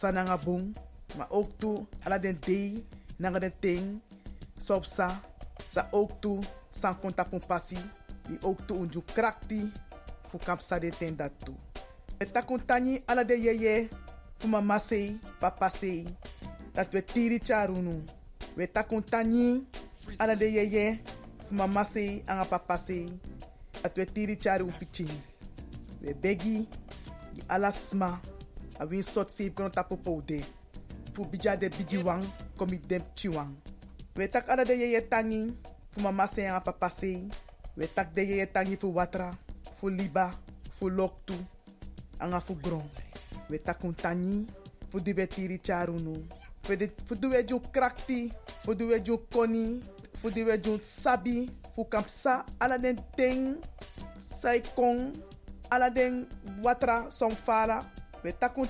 bung, 0.44 0.76
Maar 1.16 1.30
ook 1.30 1.58
toe, 1.58 1.86
ala 2.02 2.18
den 2.18 2.38
day, 2.40 2.84
nanga 3.16 3.38
den 3.38 3.52
ting, 3.60 4.00
sopsa, 4.56 5.20
sa 5.70 5.88
ook 5.90 6.20
toe, 6.20 6.40
san 6.70 6.98
konta 7.00 7.24
pon 7.24 7.42
passi, 7.46 7.78
die 8.28 8.38
ook 8.42 8.66
toe 8.66 8.78
unju 8.84 9.02
krakti, 9.14 9.70
fu 10.28 10.38
de 10.80 10.88
ten 10.88 11.16
dat 11.16 11.32
toe. 11.44 11.54
Eta 12.18 12.42
kontani 12.42 13.02
ala 13.06 13.24
de 13.24 13.34
yeye, 13.34 13.88
fu 14.38 14.48
mama 14.48 14.78
sei, 14.78 15.18
papa 15.38 15.68
sei, 15.68 16.06
dat 16.72 16.92
we 16.92 17.04
tiri 17.04 17.38
charunu. 17.38 18.02
We 18.54 18.66
ta 18.70 18.82
kontani 18.82 19.66
ala 20.18 20.34
de 20.36 20.50
yeye, 20.50 21.00
fu 21.46 21.54
mama 21.54 21.84
sei, 21.84 22.22
papa 22.48 22.78
sei, 22.78 23.06
dat 23.82 23.96
we 23.96 24.04
tiri 24.04 24.36
charu 24.36 24.70
piching. 24.78 25.10
We 26.00 26.14
begi, 26.14 26.66
di 27.34 27.42
ala 27.46 27.70
sma, 27.72 28.20
a 28.78 28.86
win 28.86 29.02
sot 29.02 29.30
save 29.30 29.54
kono 29.54 29.68
tapo 29.70 29.96
poude. 29.96 30.40
Fu 31.12 31.24
bija 31.24 31.56
de 31.56 31.68
bigi 31.68 31.98
wang, 32.00 32.24
komi 32.56 32.78
dem 32.88 33.02
chiwang. 33.14 33.52
We 34.16 34.28
tak 34.28 34.48
ala 34.48 34.64
de 34.64 34.72
yeye 34.72 35.00
tangi, 35.00 35.52
fu 35.90 36.00
mama 36.00 36.26
sei 36.26 36.46
anga 36.46 36.60
papa 36.60 36.88
sei, 36.90 37.28
we 37.76 37.86
tak 37.86 38.14
de 38.14 38.22
yeye 38.22 38.46
tangi 38.46 38.76
fu 38.76 38.94
watra, 38.94 39.30
fu 39.78 39.88
liba, 39.88 40.30
fu 40.72 40.88
loktu, 40.88 41.34
anga 42.18 42.40
fu 42.40 42.54
gron. 42.54 42.88
We 43.50 43.58
tak 43.58 43.84
un 43.84 43.94
tangi, 43.94 44.46
fu 44.88 45.00
di 45.00 45.12
we 45.12 45.26
tiri 45.26 45.58
charunu. 45.58 46.16
Fu 46.62 46.76
di 46.76 46.90
fu 47.06 47.14
di 47.14 47.26
we 47.26 47.44
jun 47.44 47.60
krakti, 47.60 48.32
fu 48.64 48.74
di 48.74 48.84
we 48.84 49.02
jun 49.02 49.18
koni, 49.30 49.80
fu 50.14 50.30
di 50.30 50.42
we 50.42 50.58
jun 50.60 50.78
sabi, 50.82 51.50
fu 51.74 51.84
kampsa 51.84 52.44
ala 52.58 52.78
den 52.78 52.96
ting, 53.16 53.58
sai 54.30 54.62
kong, 54.74 55.12
ala 55.70 55.90
watra 56.62 57.10
som 57.10 57.30
fala. 57.30 57.84
We 58.24 58.32
tak 58.32 58.56
un 58.56 58.68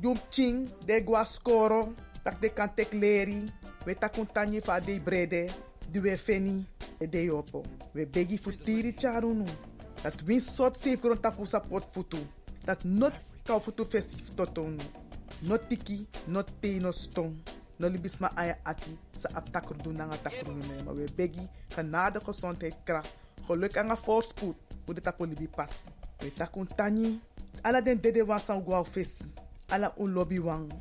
jun 0.00 0.16
ching, 0.30 0.68
de 0.86 1.00
gwa 1.04 1.24
skoro, 1.24 1.92
tak 2.24 2.40
de 2.40 2.48
kan 2.48 2.74
tek 2.74 2.92
leri. 2.92 3.44
We 3.84 3.94
tak 3.94 4.16
un 4.18 4.26
tangi 4.26 4.60
fa 4.60 4.80
de 4.80 5.00
brede, 5.00 5.48
di 5.90 6.00
we 6.00 6.16
feni, 6.16 6.66
e 6.98 7.06
de 7.06 7.24
yopo. 7.24 7.64
We 7.92 8.06
begi 8.06 8.38
fu 8.38 8.50
tiri 8.50 8.92
charunu. 8.92 9.44
Dat 10.02 10.20
win 10.24 10.40
sot 10.40 10.78
grond 11.00 11.20
tapu 11.20 11.46
sapot 11.46 11.84
futu. 11.92 12.18
Dat 12.64 12.84
not 12.84 13.12
kau 13.44 13.60
futu 13.60 13.84
festif 13.84 14.34
totonu. 14.34 14.80
Not 15.42 15.68
tiki, 15.68 16.06
not 16.26 16.48
te, 16.60 16.78
no 16.80 16.90
stong. 16.90 17.36
No 17.78 17.88
libis 17.88 18.18
ma 18.18 18.30
aya 18.36 18.58
ati 18.64 18.98
sa 19.10 19.28
aptakur 19.34 19.76
doen 19.82 19.96
nanga 19.96 20.16
takur 20.16 20.54
me. 20.54 20.82
Maar 20.84 20.94
we 20.94 21.04
begi 21.16 21.48
genade 21.68 22.20
gezondheid 22.20 22.76
kracht. 22.84 23.16
Geluk 23.46 23.72
en 23.72 23.96
voorspoed. 23.96 24.56
Hoe 24.84 24.94
de 24.94 25.00
tapu 25.00 25.26
libi 25.26 25.48
passi. 25.48 25.84
We 26.18 26.32
takun 26.32 26.66
tani. 26.76 27.20
Ala 27.62 27.80
den 27.80 28.00
dede 28.00 28.24
wan 28.24 28.40
san 28.40 28.62
gwa 28.62 28.84
fesi. 28.84 29.24
Ala 29.70 29.94
un 29.98 30.12
lobby 30.12 30.40
wang. 30.40 30.72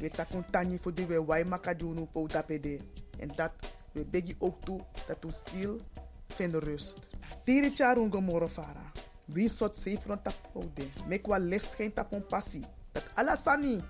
We 0.00 0.08
takun 0.08 0.44
tani 0.50 0.78
voor 0.78 0.94
die 0.94 1.06
we 1.06 1.18
wai 1.24 1.44
makadunu 1.44 2.06
po 2.06 2.26
dapede. 2.26 2.78
En 3.18 3.30
dat 3.36 3.52
we 3.92 4.04
begi 4.04 4.34
ook 4.38 4.60
toe 4.64 4.80
dat 5.06 5.24
u 5.24 5.30
ziel 5.44 5.80
vindt 6.26 6.56
rust. 6.56 7.00
Tiri 7.44 7.70
charun 7.74 8.10
gomoro 8.10 8.48
fara. 8.48 8.92
Wie 9.24 9.48
sot 9.48 9.74
safe 9.74 10.06
rond 10.06 10.24
tap 10.24 10.50
oude. 10.54 10.86
Mek 11.06 11.26
wa 11.26 11.38
licht 11.38 11.70
schijnt 11.70 11.94
tap 11.94 12.12
on 12.12 12.26
passie. 12.26 12.64
Dat 12.92 13.04
ala 13.14 13.36
sani. 13.36 13.82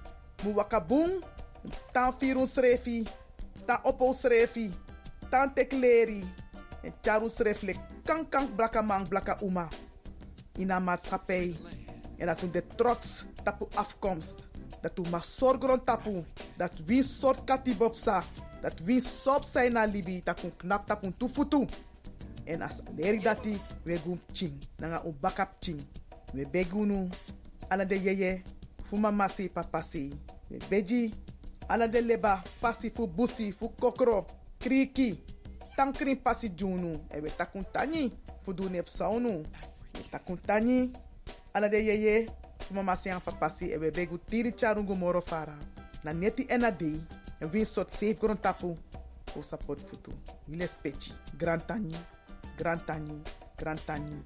Mu 0.45 0.53
wakabung. 0.53 1.25
Tan 1.93 2.15
firun 2.19 2.47
srefi. 2.47 3.03
Tan 3.67 3.81
opo 3.85 4.13
srefi. 4.13 4.71
Tan 5.31 5.55
tekleri. 5.55 6.25
En 6.83 6.93
charu 7.03 7.29
srefle 7.29 7.75
kan 8.05 8.29
kan 8.29 8.49
blaka 8.57 8.83
man 8.83 9.09
blaka 9.09 9.37
uma. 9.43 9.69
In 10.57 10.71
een 10.71 10.85
maatschappij. 10.85 11.57
En 12.21 12.27
dat 12.27 12.43
u 12.43 12.51
de 12.51 12.67
trots 12.77 13.25
tapu 13.43 13.65
afkomst. 13.75 14.45
Dat 14.81 14.99
u 14.99 15.09
mag 15.11 15.25
zorgen 15.25 15.85
tapu. 15.85 16.25
Dat 16.57 16.81
wie 16.85 17.03
soort 17.03 17.45
katibopsa. 17.45 18.23
Dat 18.61 18.79
wie 18.79 19.01
sop 19.01 19.43
zijn 19.43 19.73
na 19.73 19.85
libi. 19.85 20.21
Dat 20.25 20.43
u 20.45 20.49
knap 20.57 20.87
tapu 20.87 21.13
tufutu. 21.17 21.67
En 22.45 22.63
as 22.63 22.81
leri 22.97 23.19
dati 23.19 23.59
we 23.83 23.97
gum 23.97 24.21
ching. 24.33 24.53
Nanga 24.77 25.03
u 25.07 25.13
bakap 25.21 25.57
ching. 25.59 25.81
We 26.33 26.47
begunu. 26.47 27.09
Ala 27.69 27.85
de 27.85 28.03
yeye. 28.03 28.43
Fu 28.89 28.97
mama 28.97 29.29
se 29.29 29.49
papa 29.49 29.83
se. 29.83 30.11
We 30.49 30.59
beji. 30.69 31.15
De 31.91 32.03
leba. 32.03 32.43
Pasi 32.61 32.91
fu 32.91 33.09
busi. 33.09 33.53
Fu 33.53 33.69
kokro. 33.69 34.27
Kriki. 34.59 35.25
Tankrin 35.77 36.23
pasi 36.23 36.49
junu. 36.55 36.93
E 37.09 37.21
we 37.21 37.31
takun 37.37 37.65
tani. 37.73 38.13
Fu 38.43 38.53
du 38.53 38.69
nep 38.69 38.89
saunu. 38.89 39.43
We 39.95 40.03
takun 40.11 40.39
tani. 40.47 40.93
Ala 41.53 41.69
de 41.69 41.79
yeye. 41.79 42.27
Mama 42.71 42.97
se 42.97 43.11
an 43.11 43.21
papa 43.21 43.51
se. 43.51 43.67
E 43.73 43.77
we 43.77 43.91
begu 43.91 44.19
tiri 44.19 44.53
charungu 44.53 44.97
moro 44.97 45.21
fara. 45.21 45.59
Na 46.05 46.13
neti 46.13 46.47
ena 46.49 46.71
dei. 46.71 47.01
En 47.41 47.51
win 47.51 47.67
sot 47.67 47.91
safe 47.91 48.15
gron 48.15 48.41
tapu. 48.41 48.77
Fu 49.27 49.43
support 49.43 49.81
futu. 49.81 50.13
Wile 50.49 50.67
spechi. 50.67 51.13
Grand 51.39 51.67
tani. 51.67 51.95
Grand 52.61 52.85
Tani, 52.85 53.23
Grand 53.57 53.81
Tani. 53.87 54.23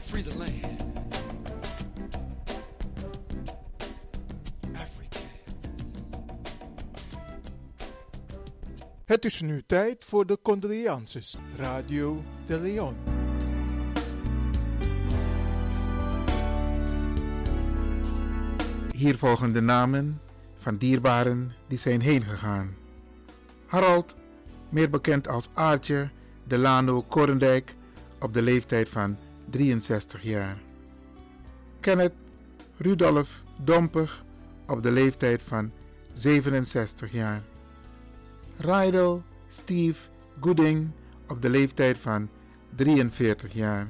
Free 0.00 0.22
the 0.22 0.38
land. 0.38 0.82
Het 9.04 9.24
is 9.24 9.40
nu 9.40 9.62
tijd 9.66 10.04
voor 10.04 10.26
de 10.26 10.38
condolences. 10.42 11.36
Radio 11.56 12.22
de 12.46 12.60
Leon. 12.60 13.13
Hier 19.04 19.18
volgen 19.18 19.52
de 19.52 19.60
namen 19.60 20.20
van 20.58 20.76
dierbaren 20.76 21.52
die 21.66 21.78
zijn 21.78 22.00
heen 22.00 22.22
gegaan. 22.22 22.74
Harold, 23.66 24.16
meer 24.68 24.90
bekend 24.90 25.28
als 25.28 25.48
Aartje 25.52 26.08
Delano 26.44 27.02
Korendijk, 27.02 27.74
op 28.20 28.34
de 28.34 28.42
leeftijd 28.42 28.88
van 28.88 29.16
63 29.50 30.22
jaar. 30.22 30.56
Kenneth 31.80 32.12
Rudolf 32.76 33.42
Domper, 33.64 34.22
op 34.66 34.82
de 34.82 34.92
leeftijd 34.92 35.42
van 35.46 35.70
67 36.12 37.12
jaar. 37.12 37.42
Rydel 38.56 39.22
Steve 39.50 40.00
Gooding, 40.40 40.90
op 41.28 41.42
de 41.42 41.50
leeftijd 41.50 41.98
van 41.98 42.28
43 42.74 43.52
jaar. 43.52 43.86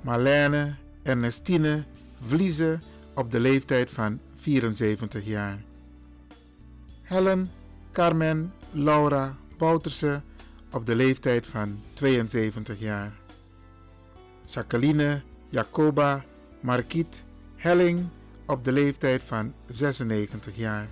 Marlene 0.00 0.74
Ernestine 1.02 1.84
Vlieze, 2.26 2.78
op 3.20 3.30
de 3.30 3.40
leeftijd 3.40 3.90
van 3.90 4.20
74 4.36 5.24
jaar. 5.24 5.58
Helen 7.02 7.50
Carmen 7.92 8.52
Laura 8.70 9.36
Bouterse 9.58 10.20
op 10.70 10.86
de 10.86 10.94
leeftijd 10.94 11.46
van 11.46 11.80
72 11.92 12.78
jaar. 12.78 13.12
Jacqueline 14.44 15.20
Jacoba 15.48 16.24
Marquiet 16.60 17.22
Helling 17.56 18.08
op 18.46 18.64
de 18.64 18.72
leeftijd 18.72 19.22
van 19.22 19.52
96 19.68 20.56
jaar. 20.56 20.88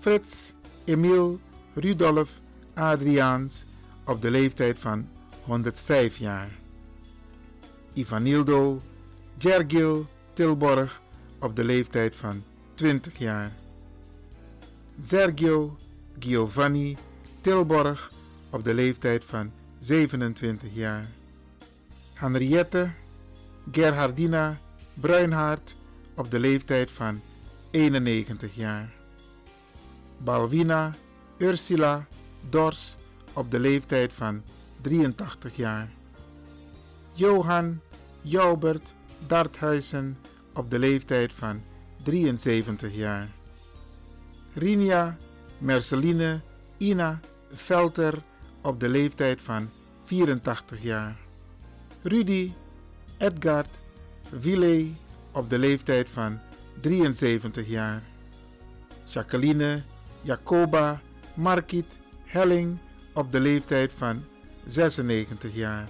Frits 0.00 0.52
Emile 0.84 1.36
Rudolf 1.74 2.30
Adriaans 2.74 3.64
op 4.04 4.22
de 4.22 4.30
leeftijd 4.30 4.78
van 4.78 5.08
105 5.44 6.16
jaar. 6.16 6.50
Ivanildo 7.92 8.82
Gergil 9.38 10.06
Tilborg 10.32 11.01
op 11.42 11.56
de 11.56 11.64
leeftijd 11.64 12.16
van 12.16 12.42
20 12.74 13.18
jaar. 13.18 13.52
Sergio 15.04 15.76
Giovanni 16.18 16.96
Tilborg 17.40 18.10
op 18.50 18.64
de 18.64 18.74
leeftijd 18.74 19.24
van 19.24 19.52
27 19.78 20.68
jaar. 20.74 21.06
Henriette 22.14 22.90
Gerhardina 23.70 24.58
Bruinhaart 24.94 25.74
op 26.14 26.30
de 26.30 26.38
leeftijd 26.38 26.90
van 26.90 27.20
91 27.70 28.54
jaar. 28.54 28.92
Balwina 30.18 30.94
Ursula 31.38 32.06
Dors 32.50 32.96
op 33.32 33.50
de 33.50 33.58
leeftijd 33.58 34.12
van 34.12 34.42
83 34.80 35.56
jaar. 35.56 35.88
Johan 37.12 37.80
Joubert 38.20 38.92
Darthuizen 39.26 40.16
op 40.54 40.70
de 40.70 40.78
leeftijd 40.78 41.32
van 41.32 41.62
73 42.02 42.94
jaar. 42.94 43.28
Rinia 44.54 45.16
Merceline 45.58 46.40
Ina 46.78 47.20
Velter 47.52 48.22
op 48.60 48.80
de 48.80 48.88
leeftijd 48.88 49.40
van 49.40 49.68
84 50.04 50.82
jaar. 50.82 51.16
Rudy 52.02 52.52
Edgard 53.18 53.68
Ville 54.38 54.90
op 55.32 55.50
de 55.50 55.58
leeftijd 55.58 56.08
van 56.08 56.38
73 56.80 57.68
jaar. 57.68 58.02
Jacqueline 59.04 59.82
Jacoba 60.22 61.00
Markiet 61.34 61.86
Helling 62.24 62.78
op 63.12 63.32
de 63.32 63.40
leeftijd 63.40 63.92
van 63.96 64.24
96 64.66 65.54
jaar. 65.54 65.88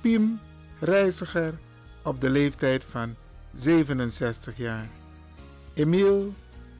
Piem 0.00 0.40
Reiziger 0.80 1.54
op 2.02 2.20
de 2.20 2.30
leeftijd 2.30 2.84
van 2.84 3.14
67 3.54 4.56
jaar. 4.56 4.86
Emiel 5.74 6.32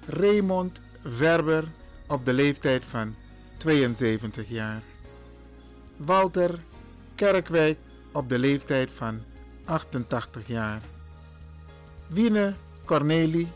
Raymond 0.06 0.80
Verber 1.04 1.64
op 2.06 2.24
de 2.24 2.32
leeftijd 2.32 2.84
van 2.84 3.14
72 3.56 4.48
jaar. 4.48 4.82
Walter 5.96 6.58
Kerkwijk 7.14 7.78
op 8.12 8.28
de 8.28 8.38
leeftijd 8.38 8.90
van 8.90 9.20
88 9.64 10.46
jaar. 10.46 10.80
Wiene 12.06 12.54
Cornelie 12.84 13.48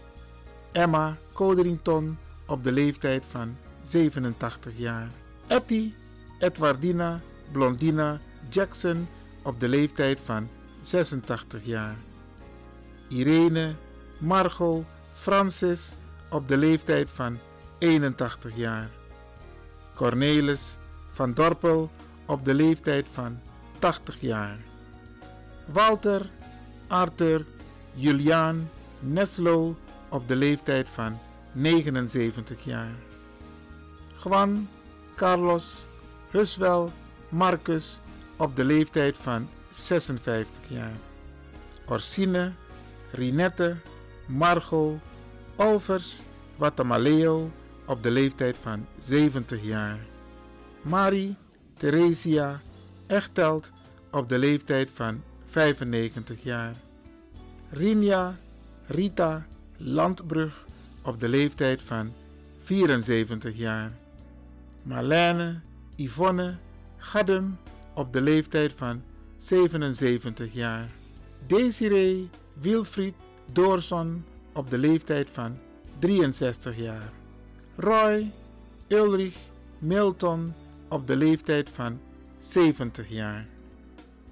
Emma 0.72 1.16
Coderington 1.32 2.18
op 2.46 2.64
de 2.64 2.72
leeftijd 2.72 3.22
van 3.30 3.56
87 3.82 4.72
jaar. 4.76 5.08
Etty 5.46 5.92
Edwardina 6.38 7.20
Blondina 7.52 8.20
Jackson 8.48 9.08
op 9.42 9.60
de 9.60 9.68
leeftijd 9.68 10.18
van 10.24 10.48
86 10.80 11.64
jaar. 11.64 11.96
Irene 13.08 13.74
Margot 14.18 14.84
Francis 15.14 15.92
op 16.30 16.48
de 16.48 16.56
leeftijd 16.56 17.10
van 17.10 17.38
81 17.78 18.56
jaar. 18.56 18.88
Cornelis 19.94 20.76
van 21.12 21.32
Dorpel 21.34 21.90
op 22.26 22.44
de 22.44 22.54
leeftijd 22.54 23.06
van 23.12 23.38
80 23.78 24.20
jaar. 24.20 24.58
Walter 25.64 26.26
Arthur 26.86 27.44
Juliaan 27.94 28.70
Neslo 29.00 29.76
op 30.08 30.28
de 30.28 30.36
leeftijd 30.36 30.88
van 30.88 31.18
79 31.52 32.64
jaar. 32.64 32.94
Juan 34.24 34.68
Carlos 35.16 35.86
Huswel 36.30 36.92
Marcus 37.28 38.00
op 38.36 38.56
de 38.56 38.64
leeftijd 38.64 39.16
van 39.16 39.48
56 39.70 40.52
jaar. 40.68 40.96
Orsine 41.86 42.52
Rinette 43.10 43.76
Margot 44.26 44.98
Olvers 45.56 46.22
Watamaleo 46.56 47.50
op 47.86 48.02
de 48.02 48.10
leeftijd 48.10 48.56
van 48.60 48.86
70 48.98 49.62
jaar. 49.62 49.98
Marie 50.82 51.34
Theresia 51.78 52.60
Echteld 53.06 53.70
op 54.10 54.28
de 54.28 54.38
leeftijd 54.38 54.90
van 54.94 55.22
95 55.50 56.42
jaar. 56.42 56.74
Rinja 57.70 58.36
Rita 58.86 59.46
Landbrug 59.76 60.64
op 61.02 61.20
de 61.20 61.28
leeftijd 61.28 61.82
van 61.82 62.12
74 62.62 63.56
jaar. 63.56 63.92
Marlene 64.82 65.60
Yvonne 65.96 66.56
Gadum 66.96 67.58
op 67.94 68.12
de 68.12 68.20
leeftijd 68.20 68.72
van 68.76 69.02
77 69.38 70.52
jaar. 70.52 70.88
Desiree 71.46 72.28
Wilfried 72.60 73.14
Doorson 73.52 74.24
op 74.52 74.70
de 74.70 74.78
leeftijd 74.78 75.28
van 75.32 75.58
63 75.98 76.76
jaar. 76.76 77.12
Roy 77.76 78.30
Ulrich 78.88 79.36
Milton 79.78 80.52
op 80.88 81.06
de 81.06 81.16
leeftijd 81.16 81.68
van 81.72 81.98
70 82.38 83.08
jaar. 83.08 83.46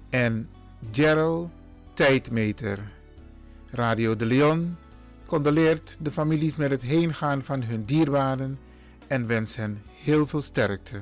En 0.09 0.49
Gerald 0.91 1.49
Tijdmeter. 1.93 2.79
Radio 3.69 4.15
de 4.15 4.25
Leon 4.25 4.75
condoleert 5.25 5.97
de 5.99 6.11
families 6.11 6.55
met 6.55 6.71
het 6.71 6.81
heengaan 6.81 7.43
van 7.43 7.63
hun 7.63 7.85
dierbaren 7.85 8.59
en 9.07 9.27
wens 9.27 9.55
hen 9.55 9.81
heel 10.03 10.27
veel 10.27 10.41
sterkte. 10.41 11.01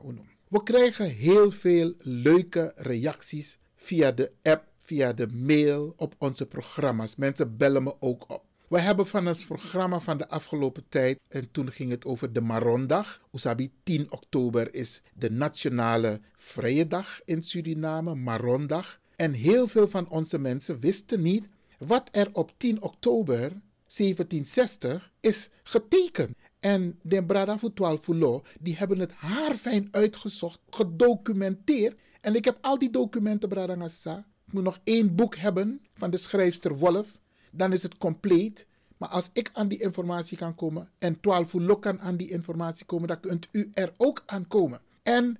Uno. 0.05 0.25
We 0.47 0.63
krijgen 0.63 1.09
heel 1.09 1.51
veel 1.51 1.93
leuke 1.97 2.73
reacties 2.75 3.59
via 3.75 4.11
de 4.11 4.31
app, 4.41 4.70
via 4.91 5.13
de 5.13 5.27
mail 5.27 5.93
op 5.97 6.15
onze 6.17 6.45
programma's. 6.45 7.15
Mensen 7.15 7.57
bellen 7.57 7.83
me 7.83 7.95
ook 7.99 8.23
op. 8.27 8.43
We 8.67 8.79
hebben 8.79 9.07
van 9.07 9.25
het 9.25 9.45
programma 9.47 9.99
van 9.99 10.17
de 10.17 10.29
afgelopen 10.29 10.83
tijd, 10.89 11.19
en 11.27 11.51
toen 11.51 11.71
ging 11.71 11.91
het 11.91 12.05
over 12.05 12.33
de 12.33 12.41
Marondag. 12.41 13.21
Usabi 13.33 13.71
10 13.83 14.11
oktober 14.11 14.73
is 14.73 15.01
de 15.13 15.31
nationale 15.31 16.19
vrije 16.35 16.87
dag 16.87 17.21
in 17.25 17.43
Suriname, 17.43 18.15
Marondag. 18.15 18.99
En 19.15 19.33
heel 19.33 19.67
veel 19.67 19.87
van 19.87 20.09
onze 20.09 20.39
mensen 20.39 20.79
wisten 20.79 21.21
niet 21.21 21.47
wat 21.77 22.09
er 22.11 22.29
op 22.33 22.51
10 22.57 22.81
oktober 22.81 23.39
1760 23.39 25.11
is 25.19 25.49
getekend. 25.63 26.35
En 26.59 26.99
de 27.01 27.23
Brada 27.23 27.57
Futwal 27.57 28.43
die 28.59 28.75
hebben 28.75 28.99
het 28.99 29.11
haarfijn 29.11 29.87
uitgezocht, 29.91 30.59
gedocumenteerd. 30.69 31.95
En 32.21 32.35
ik 32.35 32.45
heb 32.45 32.57
al 32.61 32.79
die 32.79 32.89
documenten, 32.89 33.49
Brada 33.49 33.75
Ngassa. 33.75 34.25
Moet 34.51 34.63
nog 34.63 34.79
één 34.83 35.15
boek 35.15 35.35
hebben 35.35 35.81
van 35.93 36.09
de 36.09 36.17
schrijfster 36.17 36.77
Wolf. 36.77 37.19
Dan 37.51 37.73
is 37.73 37.83
het 37.83 37.97
compleet 37.97 38.67
Maar 39.01 39.09
als 39.09 39.29
ik 39.33 39.49
aan 39.53 39.67
die 39.67 39.81
informatie 39.81 40.37
kan 40.37 40.55
komen 40.55 40.89
en 40.97 41.19
12 41.19 41.53
uur 41.53 41.75
kan 41.75 41.99
aan 42.01 42.15
die 42.15 42.29
informatie 42.29 42.85
komen, 42.85 43.07
dan 43.07 43.19
kunt 43.19 43.47
u 43.51 43.69
er 43.73 43.93
ook 43.97 44.23
aan 44.25 44.47
komen. 44.47 44.81
En 45.01 45.37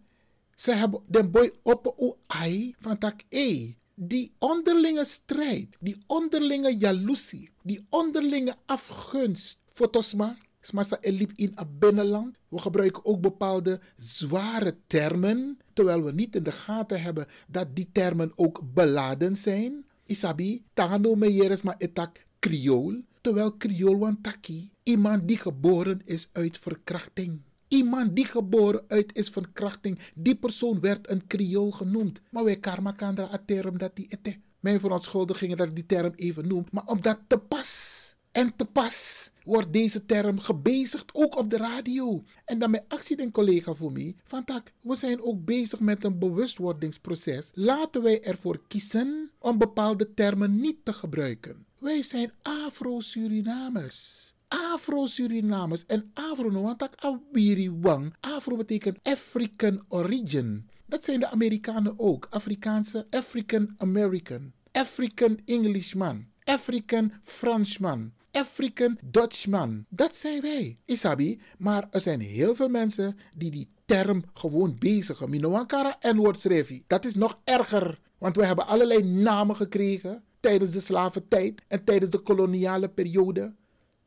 ze 0.55 0.71
hebben 0.71 1.01
de 1.07 1.23
boy 1.23 1.53
op 1.61 2.13
ai 2.27 2.75
van 2.79 2.97
tak 2.97 3.21
e. 3.29 3.73
Die 3.95 4.33
onderlinge 4.37 5.05
strijd, 5.05 5.77
die 5.79 5.97
onderlinge 6.05 6.77
jaloezie, 6.77 7.49
die 7.63 7.85
onderlinge 7.89 8.55
afgunst. 8.65 9.59
Fotosma, 9.67 10.37
smasa 10.61 10.97
elip 11.01 11.31
in. 11.35 11.55
We 12.49 12.59
gebruiken 12.59 13.05
ook 13.05 13.21
bepaalde 13.21 13.79
zware 13.97 14.77
termen, 14.87 15.59
terwijl 15.73 16.03
we 16.03 16.11
niet 16.11 16.35
in 16.35 16.43
de 16.43 16.51
gaten 16.51 17.01
hebben 17.01 17.27
dat 17.47 17.75
die 17.75 17.89
termen 17.91 18.31
ook 18.35 18.61
beladen 18.73 19.35
zijn. 19.35 19.85
Isabi, 20.05 20.63
tano 20.73 21.15
meyeres 21.15 21.61
ma 21.61 21.75
etak 21.77 22.25
Creool, 22.39 23.01
terwijl 23.21 23.57
Creool 23.57 23.97
wan 23.97 24.21
taki, 24.21 24.71
iemand 24.83 25.27
die 25.27 25.37
geboren 25.37 26.01
is 26.05 26.29
uit 26.31 26.57
verkrachting. 26.57 27.41
Iemand 27.67 28.15
die 28.15 28.25
geboren 28.25 28.83
uit 28.87 29.17
is 29.17 29.29
van 29.29 29.53
krachting, 29.53 29.99
die 30.15 30.35
persoon 30.35 30.79
werd 30.79 31.09
een 31.09 31.27
Creool 31.27 31.71
genoemd. 31.71 32.21
Maar 32.29 32.43
wij 32.43 32.57
karma 32.57 32.91
kandra 32.91 33.29
a 33.33 33.43
term 33.45 33.77
dat 33.77 33.95
die 33.95 34.07
ete. 34.09 34.35
Mijn 34.59 34.79
verontschuldigingen 34.79 35.57
dat 35.57 35.67
ik 35.67 35.75
die 35.75 35.85
term 35.85 36.13
even 36.15 36.47
noem, 36.47 36.65
maar 36.71 36.85
omdat 36.85 37.19
te 37.27 37.37
pas 37.37 38.00
en 38.31 38.55
te 38.55 38.65
pas 38.65 39.31
wordt 39.43 39.73
deze 39.73 40.05
term 40.05 40.39
gebezigd 40.39 41.09
ook 41.13 41.37
op 41.37 41.49
de 41.49 41.57
radio. 41.57 42.23
En 42.45 42.59
dan 42.59 42.69
mijn 42.69 43.31
collega 43.31 43.73
voor 43.73 43.91
mij, 43.91 44.15
van 44.23 44.43
tak, 44.43 44.71
we 44.81 44.95
zijn 44.95 45.21
ook 45.21 45.45
bezig 45.45 45.79
met 45.79 46.03
een 46.03 46.19
bewustwordingsproces. 46.19 47.51
Laten 47.53 48.03
wij 48.03 48.23
ervoor 48.23 48.61
kiezen 48.67 49.31
om 49.39 49.57
bepaalde 49.57 50.13
termen 50.13 50.59
niet 50.59 50.85
te 50.85 50.93
gebruiken. 50.93 51.65
Wij 51.79 52.03
zijn 52.03 52.31
Afro-Surinamers. 52.41 54.33
Afro-Surinamers 54.47 55.85
en 55.85 56.11
Afro, 56.13 56.51
want 56.51 56.79
tak 56.79 56.95
Abiri 56.95 57.71
Wang. 57.71 58.15
Afro 58.19 58.55
betekent 58.55 58.97
African 59.03 59.83
origin. 59.87 60.69
Dat 60.85 61.05
zijn 61.05 61.19
de 61.19 61.29
Amerikanen 61.29 61.99
ook. 61.99 62.27
Afrikaanse 62.29 63.07
African 63.09 63.73
American. 63.77 64.51
African 64.71 65.39
Englishman. 65.45 66.25
African 66.43 67.11
Franschman. 67.23 68.11
African 68.31 68.97
Dutchman. 69.01 69.85
Dat 69.89 70.15
zijn 70.15 70.41
wij, 70.41 70.77
Isabi. 70.85 71.41
Maar 71.57 71.87
er 71.91 72.01
zijn 72.01 72.19
heel 72.21 72.55
veel 72.55 72.69
mensen 72.69 73.17
die 73.33 73.51
die 73.51 73.69
term 73.85 74.23
gewoon 74.33 74.75
bezigen. 74.79 75.29
Minoankara 75.29 75.97
en 75.99 76.17
woordschrijfie. 76.17 76.83
Dat 76.87 77.05
is 77.05 77.15
nog 77.15 77.39
erger. 77.43 77.99
Want 78.17 78.35
we 78.35 78.45
hebben 78.45 78.67
allerlei 78.67 79.03
namen 79.03 79.55
gekregen 79.55 80.23
tijdens 80.39 80.71
de 80.71 80.79
slaventijd 80.79 81.61
en 81.67 81.83
tijdens 81.83 82.11
de 82.11 82.19
koloniale 82.19 82.89
periode. 82.89 83.53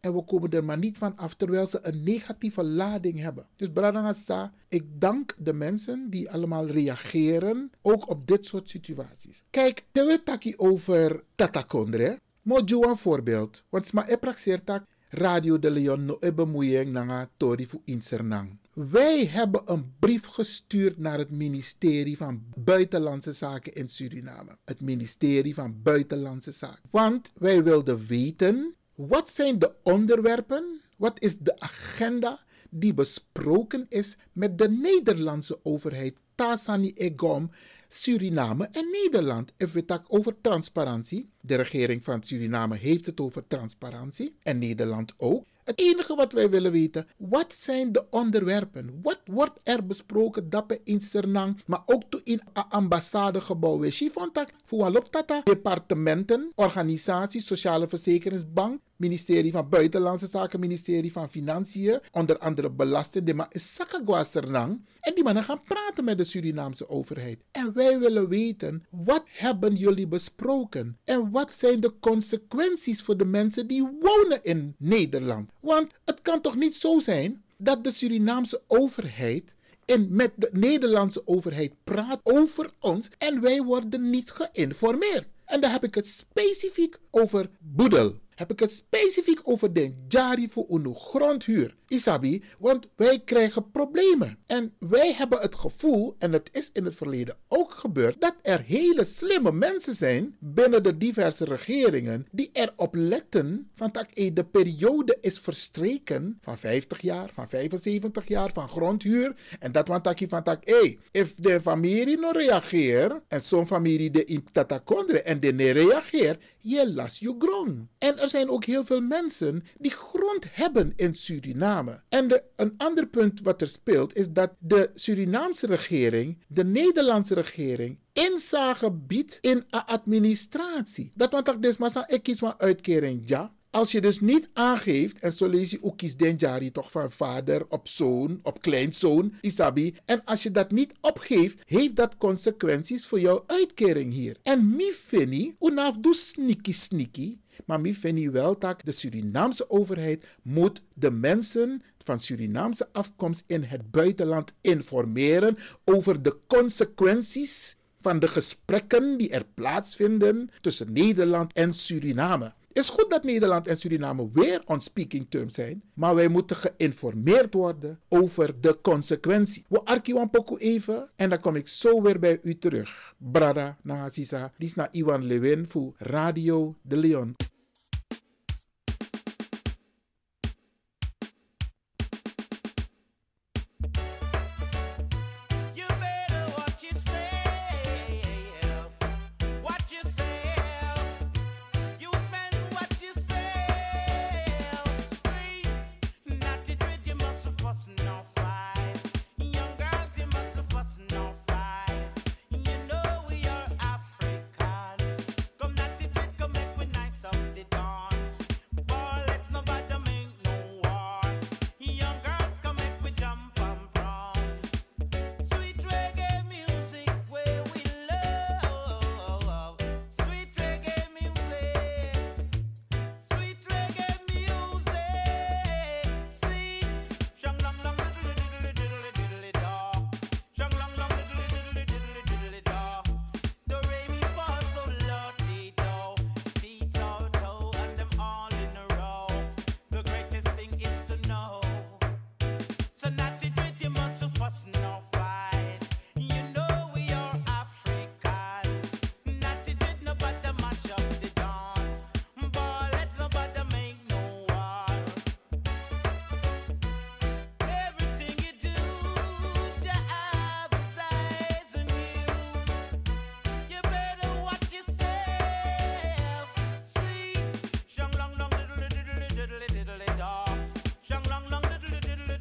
En 0.00 0.14
we 0.14 0.24
komen 0.24 0.50
er 0.50 0.64
maar 0.64 0.78
niet 0.78 0.98
van 0.98 1.16
af 1.16 1.34
terwijl 1.34 1.66
ze 1.66 1.78
een 1.82 2.02
negatieve 2.02 2.64
lading 2.64 3.20
hebben. 3.20 3.46
Dus 3.56 3.68
Bradangasa, 3.72 4.52
ik 4.68 4.84
dank 5.00 5.34
de 5.38 5.52
mensen 5.52 6.10
die 6.10 6.30
allemaal 6.30 6.66
reageren, 6.66 7.70
ook 7.82 8.08
op 8.08 8.26
dit 8.26 8.46
soort 8.46 8.68
situaties. 8.68 9.44
Kijk, 9.50 9.84
we 9.92 10.20
taki 10.24 10.54
over 10.56 11.24
Tatakondre. 11.34 12.20
Mojo 12.44 12.82
een 12.82 12.96
voorbeeld. 12.96 13.64
Want 13.68 13.86
sma 13.86 14.08
e 14.08 14.16
praxeertak 14.16 14.84
Radio 15.08 15.58
de 15.58 15.70
Leon 15.70 16.04
no 16.04 16.16
e 16.20 16.32
bemoeiing 16.32 16.92
nanga 16.92 17.30
tori 17.36 17.66
fu 17.66 17.80
insernang. 17.84 18.58
Wij 18.72 19.26
hebben 19.26 19.62
een 19.64 19.94
brief 19.98 20.26
gestuurd 20.26 20.98
naar 20.98 21.18
het 21.18 21.30
ministerie 21.30 22.16
van 22.16 22.42
Buitenlandse 22.56 23.32
Zaken 23.32 23.72
in 23.74 23.88
Suriname. 23.88 24.58
Het 24.64 24.80
ministerie 24.80 25.54
van 25.54 25.82
Buitenlandse 25.82 26.52
Zaken. 26.52 26.82
Want 26.90 27.32
wij 27.38 27.62
wilden 27.62 28.06
weten, 28.06 28.74
wat 28.94 29.30
zijn 29.30 29.58
de 29.58 29.72
onderwerpen? 29.82 30.80
Wat 30.96 31.22
is 31.22 31.38
de 31.38 31.60
agenda 31.60 32.40
die 32.70 32.94
besproken 32.94 33.86
is 33.88 34.16
met 34.32 34.58
de 34.58 34.68
Nederlandse 34.68 35.58
overheid? 35.62 36.14
Tasani 36.34 36.92
Egom 36.94 37.50
Suriname 37.94 38.68
en 38.72 38.90
Nederland. 38.90 39.52
Even 39.56 39.82
het 39.86 40.02
over 40.08 40.34
transparantie. 40.40 41.30
De 41.40 41.54
regering 41.54 42.04
van 42.04 42.22
Suriname 42.22 42.76
heeft 42.76 43.06
het 43.06 43.20
over 43.20 43.46
transparantie 43.46 44.36
en 44.42 44.58
Nederland 44.58 45.14
ook. 45.16 45.46
Het 45.64 45.80
enige 45.80 46.14
wat 46.14 46.32
wij 46.32 46.50
willen 46.50 46.72
weten, 46.72 47.06
wat 47.16 47.54
zijn 47.54 47.92
de 47.92 48.04
onderwerpen? 48.10 48.98
Wat 49.02 49.20
wordt 49.24 49.60
er 49.62 49.86
besproken 49.86 50.50
dat 50.50 50.80
in 50.84 51.00
Sernang, 51.00 51.60
maar 51.66 51.82
ook 51.86 52.02
in 52.24 52.40
het 52.52 52.64
ambassadegebouw? 52.68 53.78
We 53.78 53.90
Chifontak, 53.90 54.48
Fualoptata, 54.64 55.40
departementen, 55.44 56.52
organisaties, 56.54 57.46
Sociale 57.46 57.88
Verzekeringsbank, 57.88 58.80
ministerie 58.96 59.52
van 59.52 59.68
Buitenlandse 59.68 60.26
Zaken, 60.26 60.60
ministerie 60.60 61.12
van 61.12 61.30
Financiën, 61.30 62.00
onder 62.12 62.38
andere 62.38 62.70
belasting, 62.70 63.46
Sakagwa 63.50 64.24
Sernang. 64.24 64.80
En 65.00 65.14
die 65.14 65.24
mannen 65.24 65.44
gaan 65.44 65.62
praten 65.62 66.04
met 66.04 66.18
de 66.18 66.24
Surinaamse 66.24 66.88
overheid. 66.88 67.38
En 67.50 67.72
wij 67.72 67.98
willen 67.98 68.28
weten, 68.28 68.84
wat 68.90 69.22
hebben 69.26 69.76
jullie 69.76 70.06
besproken? 70.06 70.98
En 71.04 71.30
wat 71.30 71.52
zijn 71.52 71.80
de 71.80 71.92
consequenties 72.00 73.02
voor 73.02 73.16
de 73.16 73.24
mensen 73.24 73.66
die 73.66 73.88
wonen 74.00 74.42
in 74.42 74.74
Nederland? 74.78 75.50
Want 75.60 75.92
het 76.04 76.22
kan 76.22 76.40
toch 76.40 76.56
niet 76.56 76.74
zo 76.74 76.98
zijn 76.98 77.44
dat 77.56 77.84
de 77.84 77.90
Surinaamse 77.90 78.62
overheid 78.66 79.54
en 79.84 80.06
met 80.10 80.32
de 80.36 80.48
Nederlandse 80.52 81.26
overheid 81.26 81.72
praat 81.84 82.20
over 82.22 82.70
ons 82.80 83.08
en 83.18 83.40
wij 83.40 83.62
worden 83.62 84.10
niet 84.10 84.30
geïnformeerd. 84.30 85.28
En 85.44 85.60
dan 85.60 85.70
heb 85.70 85.84
ik 85.84 85.94
het 85.94 86.06
specifiek 86.06 86.98
over 87.10 87.50
Boedel 87.58 88.22
heb 88.34 88.50
ik 88.50 88.58
het 88.58 88.72
specifiek 88.72 89.40
over 89.42 89.72
de 89.72 89.92
jari 90.08 90.48
voor 90.50 90.66
een 90.68 90.94
grondhuur. 90.94 91.74
Isabi, 91.88 92.42
want 92.58 92.88
wij 92.96 93.22
krijgen 93.24 93.70
problemen. 93.70 94.38
En 94.46 94.72
wij 94.78 95.12
hebben 95.12 95.40
het 95.40 95.54
gevoel, 95.54 96.14
en 96.18 96.32
het 96.32 96.48
is 96.52 96.70
in 96.72 96.84
het 96.84 96.94
verleden 96.94 97.36
ook 97.48 97.72
gebeurd, 97.72 98.20
dat 98.20 98.34
er 98.42 98.60
hele 98.60 99.04
slimme 99.04 99.52
mensen 99.52 99.94
zijn 99.94 100.36
binnen 100.38 100.82
de 100.82 100.96
diverse 100.96 101.44
regeringen 101.44 102.26
die 102.30 102.50
erop 102.52 102.94
letten 102.94 103.70
van 103.74 103.88
dat 103.92 104.06
de 104.14 104.44
periode 104.50 105.18
is 105.20 105.38
verstreken 105.38 106.38
van 106.40 106.58
50 106.58 107.00
jaar, 107.00 107.30
van 107.32 107.48
75 107.48 108.28
jaar 108.28 108.52
van 108.52 108.68
grondhuur. 108.68 109.34
En 109.58 109.72
dat 109.72 109.88
want 109.88 110.08
van 110.28 110.42
dat, 110.44 110.58
hey, 110.60 110.98
if 111.10 111.34
de 111.34 111.60
familie 111.60 112.18
no 112.18 112.30
reageert 112.30 113.14
en 113.28 113.42
zo'n 113.42 113.66
familie 113.66 114.10
de 114.10 114.24
in 114.24 114.46
tatakondre 114.52 115.22
en 115.22 115.40
de 115.40 115.52
ne 115.52 115.70
reageert, 115.70 116.42
je 116.64 116.92
las 116.92 117.18
je 117.18 117.34
grond. 117.38 117.88
En 117.98 118.18
er 118.18 118.28
zijn 118.28 118.50
ook 118.50 118.64
heel 118.64 118.84
veel 118.84 119.00
mensen 119.00 119.62
die 119.78 119.90
grond 119.90 120.46
hebben 120.50 120.92
in 120.96 121.14
Suriname. 121.14 122.00
En 122.08 122.28
de, 122.28 122.42
een 122.56 122.74
ander 122.76 123.06
punt 123.06 123.40
wat 123.40 123.60
er 123.60 123.68
speelt 123.68 124.16
is 124.16 124.30
dat 124.30 124.50
de 124.58 124.90
Surinaamse 124.94 125.66
regering, 125.66 126.38
de 126.48 126.64
Nederlandse 126.64 127.34
regering, 127.34 127.98
inzage 128.12 128.90
biedt 128.92 129.38
in 129.40 129.56
een 129.56 129.84
administratie. 129.86 131.12
Dat 131.14 131.30
want 131.30 131.48
ik 131.48 131.62
desmasa 131.62 132.08
ik 132.08 132.22
kies 132.22 132.42
uitkering 132.42 133.22
ja. 133.28 133.52
Als 133.74 133.92
je 133.92 134.00
dus 134.00 134.20
niet 134.20 134.48
aangeeft, 134.52 135.18
en 135.18 135.32
zo 135.32 135.46
lees 135.46 135.70
je 135.70 135.82
ook 135.82 135.96
kies 135.96 136.16
den 136.16 136.36
jari 136.36 136.72
toch 136.72 136.90
van 136.90 137.10
vader 137.10 137.64
op 137.68 137.88
zoon, 137.88 138.38
op 138.42 138.60
kleinzoon, 138.60 139.34
isabi. 139.40 139.94
En 140.04 140.24
als 140.24 140.42
je 140.42 140.50
dat 140.50 140.70
niet 140.70 140.92
opgeeft, 141.00 141.60
heeft 141.64 141.96
dat 141.96 142.16
consequenties 142.16 143.06
voor 143.06 143.20
jouw 143.20 143.44
uitkering 143.46 144.12
hier. 144.12 144.36
En 144.42 144.76
mi 144.76 144.92
fini, 144.92 145.56
unaf 145.60 145.96
doe 145.98 146.14
sneaky 146.14 146.72
sneaky, 146.72 147.38
maar 147.66 147.80
mi 147.80 147.94
fini 147.94 148.30
wel 148.30 148.58
dat 148.58 148.80
de 148.84 148.92
Surinaamse 148.92 149.70
overheid 149.70 150.24
moet 150.42 150.82
de 150.92 151.10
mensen 151.10 151.82
van 151.98 152.20
Surinaamse 152.20 152.88
afkomst 152.92 153.42
in 153.46 153.62
het 153.62 153.90
buitenland 153.90 154.54
informeren 154.60 155.58
over 155.84 156.22
de 156.22 156.36
consequenties 156.46 157.76
van 158.00 158.18
de 158.18 158.28
gesprekken 158.28 159.16
die 159.16 159.30
er 159.30 159.44
plaatsvinden 159.54 160.50
tussen 160.60 160.92
Nederland 160.92 161.52
en 161.52 161.72
Suriname. 161.72 162.52
Is 162.74 162.88
goed 162.88 163.10
dat 163.10 163.24
Nederland 163.24 163.66
en 163.66 163.76
Suriname 163.76 164.28
weer 164.32 164.62
on 164.64 164.80
speaking 164.80 165.26
terms 165.28 165.54
zijn, 165.54 165.82
maar 165.92 166.14
wij 166.14 166.28
moeten 166.28 166.56
geïnformeerd 166.56 167.54
worden 167.54 168.00
over 168.08 168.60
de 168.60 168.78
consequentie. 168.82 169.64
We 169.68 169.84
arkiwan 169.84 170.30
poku 170.30 170.56
even 170.56 171.10
en 171.16 171.30
dan 171.30 171.40
kom 171.40 171.56
ik 171.56 171.68
zo 171.68 172.02
weer 172.02 172.18
bij 172.18 172.40
u 172.42 172.58
terug. 172.58 173.14
Brada 173.18 173.76
Nagasisa, 173.82 174.52
dit 174.58 174.68
is 174.68 174.74
naar 174.74 174.88
Iwan 174.90 175.24
Lewin 175.24 175.68
voor 175.68 175.92
Radio 175.98 176.74
de 176.82 176.96
Leon. 176.96 177.34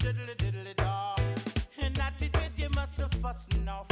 Diddly 0.04 0.36
diddly 0.36 0.76
da. 0.76 1.16
And 1.80 1.97
not 1.97 2.22
it 2.22 2.36
with 2.36 2.60
you 2.60 2.70
must 2.72 2.99
have 2.99 3.14
fuss 3.22 3.47
no. 3.64 3.86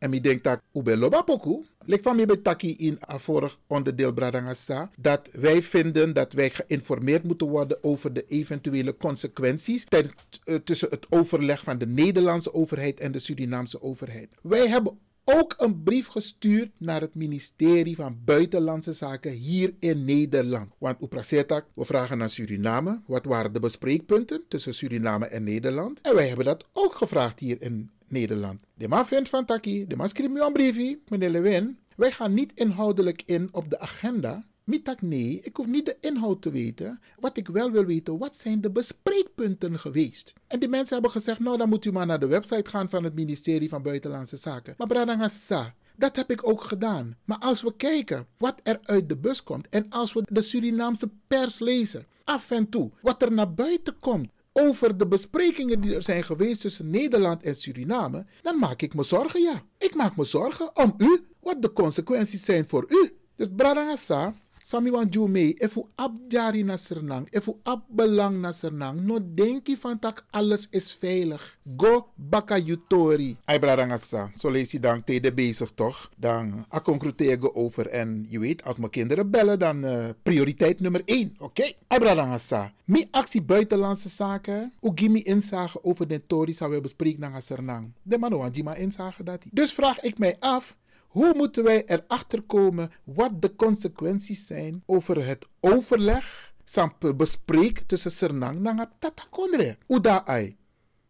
En 0.00 0.12
ik 0.12 0.22
denk 0.22 0.44
dat 0.44 0.60
Ube 0.72 0.96
Loba 0.96 1.22
Poku, 1.22 1.64
lik 1.84 2.02
van 2.02 2.16
mij 2.16 2.26
Taki 2.26 2.76
in 2.76 2.98
een 3.00 3.20
vorig 3.20 3.58
onderdeel 3.66 4.12
Bradangasa, 4.12 4.90
dat 4.96 5.28
wij 5.32 5.62
vinden 5.62 6.12
dat 6.12 6.32
wij 6.32 6.50
geïnformeerd 6.50 7.22
moeten 7.22 7.48
worden 7.48 7.84
over 7.84 8.12
de 8.12 8.24
eventuele 8.28 8.96
consequenties 8.96 9.84
eh, 9.84 10.54
tussen 10.54 10.88
het 10.90 11.06
overleg 11.08 11.62
van 11.62 11.78
de 11.78 11.86
Nederlandse 11.86 12.54
overheid 12.54 13.00
en 13.00 13.12
de 13.12 13.18
Surinaamse 13.18 13.82
overheid. 13.82 14.28
Wij 14.42 14.68
hebben 14.68 14.98
ook 15.24 15.54
een 15.58 15.82
brief 15.82 16.06
gestuurd 16.06 16.70
naar 16.76 17.00
het 17.00 17.14
ministerie 17.14 17.96
van 17.96 18.18
Buitenlandse 18.24 18.92
Zaken 18.92 19.32
hier 19.32 19.74
in 19.78 20.04
Nederland. 20.04 20.72
Want 20.78 21.02
Uprasetak, 21.02 21.66
we 21.74 21.84
vragen 21.84 22.18
naar 22.18 22.30
Suriname. 22.30 23.00
Wat 23.06 23.24
waren 23.24 23.52
de 23.52 23.60
bespreekpunten 23.60 24.42
tussen 24.48 24.74
Suriname 24.74 25.26
en 25.26 25.44
Nederland? 25.44 26.00
En 26.00 26.14
wij 26.14 26.26
hebben 26.28 26.44
dat 26.44 26.66
ook 26.72 26.94
gevraagd 26.94 27.40
hier 27.40 27.62
in 27.62 27.90
Nederland. 28.10 28.60
De 28.74 28.88
man 28.88 29.06
vindt 29.06 29.28
van 29.28 29.44
Taki, 29.44 29.86
de 29.86 29.96
man 29.96 30.08
schrijft 30.08 30.32
me 30.32 30.40
een 30.40 30.52
briefje, 30.52 30.98
meneer 31.08 31.30
Lewin. 31.30 31.78
Wij 31.96 32.12
gaan 32.12 32.34
niet 32.34 32.52
inhoudelijk 32.54 33.22
in 33.24 33.48
op 33.52 33.70
de 33.70 33.78
agenda. 33.78 34.44
Mitak 34.64 35.02
nee, 35.02 35.40
ik 35.42 35.56
hoef 35.56 35.66
niet 35.66 35.86
de 35.86 35.96
inhoud 36.00 36.42
te 36.42 36.50
weten. 36.50 37.00
Wat 37.18 37.36
ik 37.36 37.48
wel 37.48 37.70
wil 37.70 37.84
weten, 37.84 38.18
wat 38.18 38.36
zijn 38.36 38.60
de 38.60 38.70
bespreekpunten 38.70 39.78
geweest? 39.78 40.32
En 40.46 40.58
die 40.58 40.68
mensen 40.68 40.92
hebben 40.92 41.10
gezegd, 41.10 41.38
nou 41.40 41.56
dan 41.56 41.68
moet 41.68 41.84
u 41.84 41.92
maar 41.92 42.06
naar 42.06 42.20
de 42.20 42.26
website 42.26 42.70
gaan 42.70 42.90
van 42.90 43.04
het 43.04 43.14
ministerie 43.14 43.68
van 43.68 43.82
Buitenlandse 43.82 44.36
Zaken. 44.36 44.74
Maar 44.78 44.86
Bradangasa, 44.86 45.74
dat 45.96 46.16
heb 46.16 46.30
ik 46.30 46.48
ook 46.48 46.62
gedaan. 46.62 47.16
Maar 47.24 47.38
als 47.38 47.62
we 47.62 47.76
kijken 47.76 48.26
wat 48.36 48.60
er 48.62 48.78
uit 48.82 49.08
de 49.08 49.16
bus 49.16 49.42
komt 49.42 49.68
en 49.68 49.86
als 49.88 50.12
we 50.12 50.22
de 50.24 50.42
Surinaamse 50.42 51.10
pers 51.26 51.58
lezen, 51.58 52.06
af 52.24 52.50
en 52.50 52.68
toe, 52.68 52.90
wat 53.02 53.22
er 53.22 53.32
naar 53.32 53.54
buiten 53.54 53.98
komt 53.98 54.30
over 54.52 54.96
de 54.96 55.06
besprekingen 55.06 55.80
die 55.80 55.94
er 55.94 56.02
zijn 56.02 56.24
geweest 56.24 56.60
tussen 56.60 56.90
Nederland 56.90 57.42
en 57.42 57.56
Suriname, 57.56 58.26
dan 58.42 58.58
maak 58.58 58.82
ik 58.82 58.94
me 58.94 59.02
zorgen, 59.02 59.42
ja. 59.42 59.62
Ik 59.78 59.94
maak 59.94 60.16
me 60.16 60.24
zorgen 60.24 60.76
om 60.76 60.94
u, 60.98 61.24
wat 61.40 61.62
de 61.62 61.72
consequenties 61.72 62.44
zijn 62.44 62.68
voor 62.68 62.84
u. 62.88 63.16
Dus 63.36 63.46
Bradangasa, 63.56 64.34
Sami 64.70 64.90
wan 64.90 65.08
ju 65.10 65.26
mee, 65.26 65.54
efu 65.58 65.88
abjari 65.98 66.62
na 66.62 66.76
Sernang, 66.76 67.26
efu 67.34 67.56
abbelang 67.62 68.38
na 68.38 68.52
Sernang, 68.52 69.00
no 69.02 69.18
denki 69.18 69.74
van 69.76 69.98
tak 69.98 70.22
alles 70.30 70.68
is 70.70 70.94
veilig. 70.94 71.42
Go 71.76 72.06
baka 72.14 72.54
yutori. 72.58 73.36
Ay 73.44 73.58
bradangasa, 73.58 74.30
zo 74.34 74.50
lees 74.50 74.70
je 74.70 74.80
dan 74.80 75.04
tede 75.04 75.32
bezig 75.32 75.70
toch? 75.74 76.10
Dan 76.16 76.64
akkonkruteer 76.68 77.54
over 77.54 77.86
en 77.86 78.26
je 78.28 78.38
weet, 78.38 78.64
als 78.64 78.78
mijn 78.78 78.90
kinderen 78.90 79.30
bellen, 79.30 79.58
dan 79.58 79.84
eh, 79.84 80.08
prioriteit 80.22 80.80
nummer 80.80 81.02
1, 81.04 81.34
oké? 81.34 81.44
Okay? 81.44 81.76
Ay 81.86 81.98
bradangasa, 81.98 82.72
mi 82.84 83.08
actie 83.10 83.42
buitenlandse 83.42 84.08
zaken, 84.08 84.72
gimi 84.94 85.22
inzage 85.22 85.84
over 85.84 86.08
de 86.08 86.26
tori 86.26 86.52
zou 86.52 86.70
we 86.70 86.80
bespreken 86.80 87.20
naar 87.20 87.42
Sernang. 87.42 87.92
De 88.02 88.18
man 88.18 88.36
wan 88.36 88.52
die 88.52 88.76
inzage 88.76 89.22
dat. 89.22 89.44
Dus 89.52 89.72
vraag 89.72 90.00
ik 90.00 90.18
mij 90.18 90.36
af, 90.38 90.76
hoe 91.10 91.34
moeten 91.36 91.64
wij 91.64 91.84
erachter 91.86 92.42
komen 92.42 92.90
wat 93.04 93.42
de 93.42 93.56
consequenties 93.56 94.46
zijn 94.46 94.82
over 94.86 95.26
het 95.26 95.46
overleg, 95.60 96.54
sampe 96.64 97.14
bespreek 97.14 97.78
tussen 97.86 98.10
Sernang 98.10 98.66
en 98.66 98.90
Tatakondre? 98.98 99.78
Uda. 99.88 100.38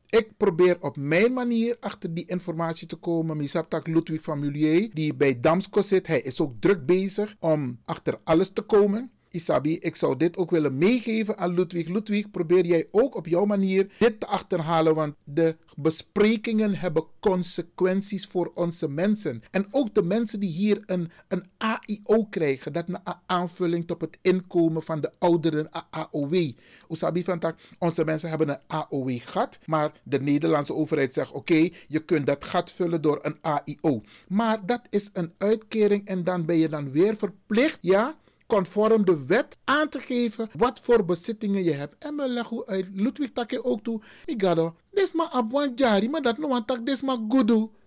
Ik 0.06 0.36
probeer 0.36 0.82
op 0.82 0.96
mijn 0.96 1.32
manier 1.32 1.76
achter 1.80 2.14
die 2.14 2.26
informatie 2.26 2.86
te 2.86 2.96
komen. 2.96 3.36
Misaptak 3.36 3.86
Ludwig 3.86 4.22
van 4.22 4.38
Mulier, 4.38 4.90
die 4.94 5.14
bij 5.14 5.40
Damsko 5.40 5.80
zit, 5.80 6.06
hij 6.06 6.20
is 6.20 6.40
ook 6.40 6.52
druk 6.60 6.86
bezig 6.86 7.34
om 7.38 7.80
achter 7.84 8.20
alles 8.24 8.50
te 8.50 8.62
komen. 8.62 9.10
Isabi, 9.30 9.76
ik 9.78 9.96
zou 9.96 10.16
dit 10.16 10.36
ook 10.36 10.50
willen 10.50 10.78
meegeven 10.78 11.38
aan 11.38 11.54
Ludwig. 11.54 11.88
Ludwig, 11.88 12.30
probeer 12.30 12.66
jij 12.66 12.88
ook 12.90 13.14
op 13.14 13.26
jouw 13.26 13.44
manier 13.44 13.92
dit 13.98 14.20
te 14.20 14.26
achterhalen, 14.26 14.94
want 14.94 15.14
de 15.24 15.56
besprekingen 15.76 16.74
hebben 16.74 17.04
consequenties 17.20 18.26
voor 18.26 18.50
onze 18.54 18.88
mensen. 18.88 19.42
En 19.50 19.66
ook 19.70 19.94
de 19.94 20.02
mensen 20.02 20.40
die 20.40 20.50
hier 20.50 20.82
een, 20.86 21.10
een 21.28 21.44
AIO 21.56 22.24
krijgen, 22.30 22.72
dat 22.72 22.88
een 22.88 22.98
aanvulling 23.26 23.90
op 23.90 24.00
het 24.00 24.18
inkomen 24.22 24.82
van 24.82 25.00
de 25.00 25.12
ouderen, 25.18 25.68
AOW. 25.90 26.50
Usabi 26.88 27.24
van 27.24 27.54
onze 27.78 28.04
mensen 28.04 28.28
hebben 28.28 28.48
een 28.48 28.60
AOW 28.66 29.18
gat, 29.20 29.58
maar 29.66 29.92
de 30.02 30.20
Nederlandse 30.20 30.74
overheid 30.74 31.14
zegt 31.14 31.32
oké, 31.32 31.68
je 31.88 32.00
kunt 32.04 32.26
dat 32.26 32.44
gat 32.44 32.72
vullen 32.72 33.02
door 33.02 33.18
een 33.22 33.38
AIO. 33.40 34.02
Maar 34.28 34.66
dat 34.66 34.82
is 34.88 35.10
een 35.12 35.32
uitkering 35.38 36.06
en 36.06 36.24
dan 36.24 36.44
ben 36.44 36.56
je 36.56 36.68
dan 36.68 36.90
weer 36.90 37.16
verplicht, 37.16 37.78
ja, 37.80 38.16
conform 38.50 39.04
de 39.04 39.24
wet 39.26 39.58
aan 39.64 39.88
te 39.88 40.00
geven 40.00 40.50
wat 40.56 40.80
voor 40.82 41.04
bezittingen 41.04 41.64
je 41.64 41.72
hebt. 41.72 41.94
En 41.98 42.14
me 42.14 42.28
leggen 42.28 42.66
uit 42.66 42.88
Ludwig 42.92 43.30
Takke 43.30 43.64
ook 43.64 43.82
toe. 43.82 44.00
Migado, 44.26 44.74
dit 44.90 45.14
maar 45.14 45.28
abwan 45.28 45.72
jari, 45.74 46.08
maar 46.08 46.22
dat 46.22 46.38
no 46.38 46.64
tak 46.64 46.86
dit 46.86 47.02
maar. 47.02 47.18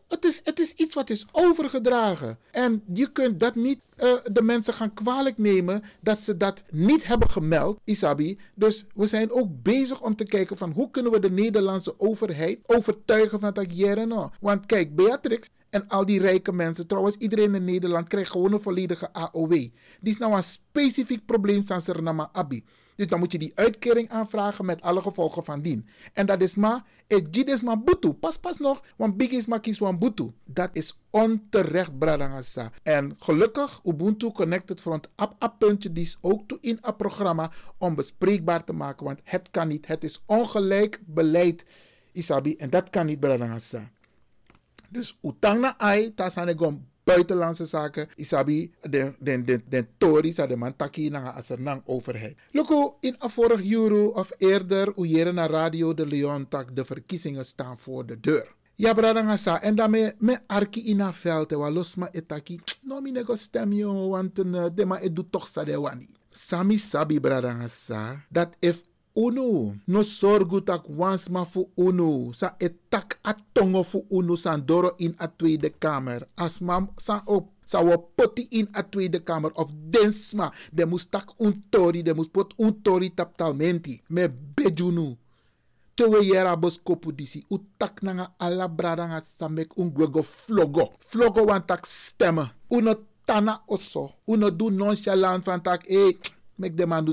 Het 0.08 0.26
is, 0.26 0.42
het 0.44 0.60
is 0.60 0.74
iets 0.74 0.96
wat 0.96 1.10
is 1.10 1.26
overgedragen. 1.32 2.38
En 2.52 2.84
je 2.94 3.12
kunt 3.12 3.40
dat 3.40 3.56
niet 3.56 3.80
uh, 3.98 4.14
de 4.32 4.42
mensen 4.42 4.74
gaan 4.74 4.94
kwalijk 4.94 5.38
nemen 5.38 5.84
dat 6.02 6.20
ze 6.20 6.38
dat 6.38 6.64
niet 6.72 7.04
hebben 7.04 7.30
gemeld, 7.30 7.80
Isabi. 7.84 8.40
Dus 8.56 8.86
we 8.94 9.08
zijn 9.08 9.32
ook 9.32 9.48
bezig 9.64 10.02
om 10.02 10.16
te 10.16 10.26
kijken 10.26 10.58
van 10.58 10.72
hoe 10.72 10.92
kunnen 10.92 11.12
we 11.12 11.20
de 11.20 11.32
Nederlandse 11.32 12.00
overheid 12.00 12.60
overtuigen 12.66 13.40
van 13.40 13.54
dat 13.54 13.68
no. 14.06 14.32
Want 14.40 14.66
kijk, 14.66 14.96
Beatrix 14.96 15.50
en 15.74 15.88
al 15.88 16.06
die 16.06 16.20
rijke 16.20 16.52
mensen, 16.52 16.88
trouwens 16.88 17.16
iedereen 17.16 17.56
in 17.56 17.64
Nederland 17.64 18.08
krijgt 18.08 18.32
gewoon 18.32 18.54
een 18.54 18.62
volledige 18.62 19.14
AOW. 19.14 19.52
Die 19.52 19.74
is 20.02 20.18
nou 20.18 20.34
een 20.36 20.44
specifiek 20.44 21.26
probleem 21.26 21.64
van 21.64 22.30
Abi. 22.32 22.64
Dus 22.96 23.08
dan 23.08 23.20
moet 23.20 23.32
je 23.32 23.38
die 23.38 23.52
uitkering 23.56 24.10
aanvragen 24.10 24.66
met 24.66 24.82
alle 24.82 25.02
gevolgen 25.02 25.44
van 25.44 25.60
dien. 25.60 25.88
En 26.14 26.26
dat 26.26 26.42
is 26.42 26.56
maar, 26.56 26.84
het 27.08 27.48
is 27.48 27.62
maar 27.62 27.84
butu. 27.84 28.14
Pas 28.14 28.38
pas 28.38 28.58
nog, 28.58 28.84
want 28.96 29.18
big 29.18 29.32
is 29.32 29.46
maar 29.46 29.60
wan 29.80 30.00
butu. 30.00 30.32
Dat 30.46 30.70
is 30.74 31.00
onterecht, 31.10 31.98
bradangasa. 31.98 32.72
En 32.84 33.16
gelukkig, 33.18 33.80
Ubuntu 33.84 34.32
Connected 34.32 34.82
Front 34.82 35.10
app 35.16 35.36
app 35.38 35.60
puntje 35.60 35.92
die 35.92 36.04
is 36.04 36.18
ook 36.22 36.48
toe 36.48 36.58
in 36.62 36.78
het 36.82 36.98
programma 36.98 37.52
om 37.78 37.96
bespreekbaar 37.96 38.64
te 38.64 38.74
maken. 38.74 39.06
Want 39.06 39.20
het 39.24 39.50
kan 39.52 39.68
niet. 39.68 39.88
Het 39.88 40.04
is 40.04 40.24
ongelijk 40.26 41.02
beleid, 41.06 41.66
Isabi. 42.12 42.56
En 42.56 42.70
dat 42.70 42.90
kan 42.90 43.06
niet, 43.06 43.20
bradangasa. 43.20 43.92
Dus 44.94 45.18
utang 45.26 45.60
na 45.66 45.74
ai, 45.82 46.12
tasane 46.14 46.54
gom 46.54 46.82
buitenlandse 47.04 47.66
zaken, 47.66 48.08
isabi 48.16 48.72
de 48.90 49.14
den 49.20 49.46
den 49.46 49.64
den 49.70 49.88
tori 49.98 50.32
sa 50.34 50.48
de 50.48 50.56
man 50.56 50.76
taki 50.76 51.10
na 51.10 51.34
asernang 51.34 51.82
overheid. 51.86 52.38
Loko 52.54 52.98
in 53.02 53.16
a 53.20 53.30
vorig 53.30 53.66
euro 53.72 54.14
of 54.16 54.32
eerder 54.38 54.94
uyere 54.96 55.34
na 55.34 55.48
radio 55.48 55.94
de 55.94 56.06
Leon 56.06 56.48
tak 56.48 56.76
de 56.76 56.86
verkiezingen 56.86 57.46
staan 57.46 57.78
voor 57.78 58.06
de 58.06 58.20
deur. 58.20 58.48
Ja, 58.76 58.94
brada 58.94 59.38
sa 59.38 59.62
en 59.62 59.76
daarmee 59.76 60.14
me 60.20 60.40
arki 60.48 60.82
ina 60.82 61.14
veld 61.14 61.52
wa 61.52 61.70
losma 61.70 62.10
etaki. 62.12 62.60
No 62.82 63.02
mi 63.02 63.12
nego 63.12 63.36
stem 63.36 63.74
yo 63.74 64.10
want 64.10 64.40
uh, 64.40 64.66
de 64.74 64.86
ma 64.86 65.00
edu 65.00 65.24
toch 65.30 65.48
sa 65.48 65.64
de 65.64 65.80
wani. 65.80 66.08
Sami 66.30 66.78
sabi 66.78 67.20
brada 67.20 67.68
sa 67.68 68.26
dat 68.30 68.56
if 68.60 68.82
Uno, 69.16 69.76
no 69.88 70.02
sorgu 70.04 70.62
tak 70.66 70.90
wans 70.90 71.30
ma 71.30 71.46
fu 71.46 71.70
uno. 71.78 72.34
Sa 72.34 72.56
etak 72.58 73.20
atongo 73.22 73.84
fu 73.84 74.06
uno 74.10 74.36
san 74.36 74.66
doro 74.66 74.96
in 74.98 75.14
a 75.20 75.28
Tweede 75.28 75.70
Kamer. 75.70 76.26
As 76.36 76.62
mam 76.62 76.90
sa 76.98 77.22
op 77.26 77.52
sa 77.66 77.82
wo 77.86 77.98
poti 77.98 78.48
in 78.58 78.68
a 78.74 78.82
Tweede 78.82 79.22
Kamer 79.22 79.52
of 79.56 79.70
densma. 79.70 80.50
De 80.72 80.86
moest 80.86 81.12
tak 81.12 81.30
un 81.38 81.54
de 82.04 82.14
moest 82.14 82.32
pot 82.32 82.54
un 82.58 82.82
tori 82.82 83.14
taptalmenti. 83.14 84.02
Me 84.10 84.28
bejunu. 84.30 85.18
Tewe 85.96 86.26
yera 86.26 86.56
bos 86.56 86.80
kopu 86.84 87.12
disi. 87.12 87.46
U 87.50 87.60
tak 87.78 88.02
nanga 88.02 88.34
ala 88.40 88.68
brada 88.68 89.06
nga 89.06 89.22
samek 89.22 89.78
un 89.78 89.94
flogo. 90.24 90.94
Flogo 91.00 91.46
wan 91.46 91.66
tak. 91.66 91.86
Uno 92.70 92.96
tana 93.26 93.62
oso. 93.68 94.12
Uno 94.26 94.50
do 94.50 94.70
nonchalant 94.70 95.46
van 95.46 95.62
tak, 95.62 95.86
eh, 95.88 96.18
Mek 96.64 96.78
de 96.78 96.86
man. 96.86 97.04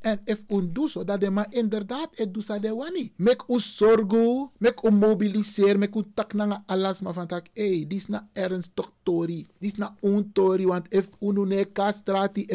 En 0.00 0.20
if 0.24 0.42
un 0.48 0.72
doe 0.72 0.88
zo, 0.90 1.04
dat 1.04 1.20
de 1.20 1.30
man 1.30 1.46
inderdaad 1.50 2.08
het 2.14 2.34
doe 2.34 2.60
de 2.60 2.74
wani. 2.74 3.12
Mek 3.16 3.42
u 3.48 3.60
zorgu, 3.60 4.48
mek 4.58 4.82
u 4.82 4.90
mobiliseer, 4.90 5.78
mek 5.78 5.94
u 5.94 6.02
tak 6.14 6.32
nanga 6.32 6.62
alas 6.66 7.00
van 7.02 7.26
tak, 7.26 7.46
hey, 7.54 7.84
dis 7.88 8.06
na 8.06 8.28
ernstig 8.32 8.90
tori. 9.02 9.46
Dis 9.58 9.74
na 9.74 9.96
un 10.00 10.30
tori, 10.32 10.66
want 10.66 10.86
if 10.92 11.08
unu 11.20 11.64
kastrati, 11.72 12.46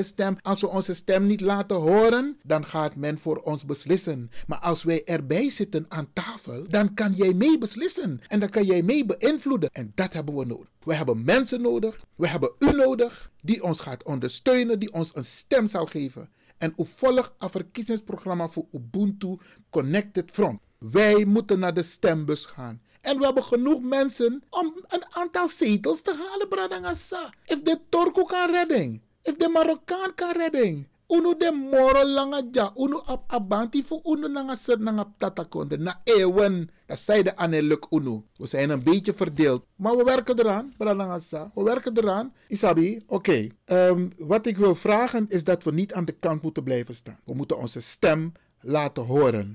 stem, 0.00 0.36
als 0.42 0.60
we 0.60 0.68
onze 0.68 0.94
stem 0.94 1.26
niet 1.26 1.40
laten 1.40 1.76
horen, 1.76 2.36
dan 2.42 2.64
gaat 2.64 2.96
men 2.96 3.18
voor 3.18 3.36
ons 3.36 3.64
beslissen. 3.64 4.30
Maar 4.46 4.58
als 4.58 4.82
wij 4.82 5.04
erbij 5.04 5.50
zitten 5.50 5.84
aan 5.88 6.08
tafel, 6.12 6.64
dan 6.68 6.94
kan 6.94 7.12
jij 7.12 7.32
mee 7.32 7.58
beslissen. 7.58 8.20
En 8.28 8.40
dan 8.40 8.48
kan 8.48 8.64
jij 8.64 8.82
mee 8.82 9.04
beïnvloeden. 9.04 9.68
En 9.72 9.92
dat 9.94 10.12
hebben 10.12 10.34
we 10.34 10.44
nodig. 10.44 10.74
We 10.86 10.94
hebben 10.94 11.24
mensen 11.24 11.60
nodig, 11.60 12.00
we 12.16 12.28
hebben 12.28 12.52
u 12.58 12.70
nodig, 12.70 13.30
die 13.46 13.62
ons 13.62 13.80
gaat 13.80 14.02
ondersteunen, 14.02 14.78
die 14.78 14.92
ons 14.92 15.10
een 15.14 15.24
stem 15.24 15.66
zal 15.66 15.86
geven. 15.86 16.30
En 16.56 16.72
u 16.76 16.86
volgt 16.86 17.32
een 17.38 17.50
verkiezingsprogramma 17.50 18.48
voor 18.48 18.66
Ubuntu 18.72 19.38
Connected 19.70 20.30
Front. 20.30 20.60
Wij 20.78 21.24
moeten 21.24 21.58
naar 21.58 21.74
de 21.74 21.82
stembus 21.82 22.44
gaan. 22.44 22.80
En 23.00 23.18
we 23.18 23.24
hebben 23.24 23.44
genoeg 23.44 23.80
mensen 23.80 24.42
om 24.50 24.84
een 24.86 25.04
aantal 25.10 25.48
zetels 25.48 26.02
te 26.02 26.26
halen, 26.28 26.48
Bradangasa. 26.48 27.34
If 27.44 27.62
de 27.62 27.80
Turko 27.88 28.24
kan 28.24 28.50
redden, 28.50 29.02
if 29.22 29.36
de 29.36 29.48
Marokkaan 29.48 30.14
kan 30.14 30.32
redden, 30.32 30.88
Uno 31.08 31.34
de 31.34 31.52
moro 31.52 32.04
langa 32.04 32.42
ja, 32.50 32.72
uno 32.74 32.98
ap 33.06 33.32
abanti 33.32 33.82
fu 33.82 34.00
uno 34.04 34.26
nanga 34.28 34.56
ser 34.56 34.80
nanga 34.80 35.06
tatakonde. 35.18 35.76
Na 35.78 36.00
ewen, 36.04 36.70
dat 36.86 36.98
zei 36.98 37.22
de 37.22 37.36
aneluk 37.36 37.86
uno. 37.90 38.24
We 38.34 38.46
zijn 38.46 38.70
een 38.70 38.82
beetje 38.82 39.14
verdeeld. 39.14 39.64
Maar 39.76 39.96
we 39.96 40.04
werken 40.04 40.38
eraan, 40.38 40.74
Bralangasa. 40.76 41.50
We 41.54 41.62
werken 41.62 41.96
eraan. 41.96 42.32
Isabi, 42.48 43.02
oké. 43.06 43.14
Okay. 43.14 43.88
Um, 43.88 44.12
wat 44.18 44.46
ik 44.46 44.56
wil 44.56 44.74
vragen 44.74 45.26
is 45.28 45.44
dat 45.44 45.62
we 45.62 45.72
niet 45.72 45.92
aan 45.92 46.04
de 46.04 46.12
kant 46.12 46.42
moeten 46.42 46.62
blijven 46.62 46.94
staan. 46.94 47.18
We 47.24 47.34
moeten 47.34 47.58
onze 47.58 47.80
stem 47.80 48.32
laten 48.60 49.04
horen. 49.04 49.52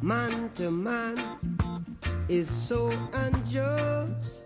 Man 0.00 0.50
to 0.52 0.70
man 0.70 1.14
is 2.26 2.48
so 2.66 2.90
unjust. 3.26 4.44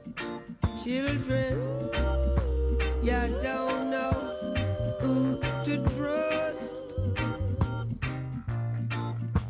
Children, 0.85 1.59
you 3.03 3.29
don't 3.43 3.91
know 3.91 3.91
who 3.91 3.92
to 5.65 5.77
trust. 5.97 6.77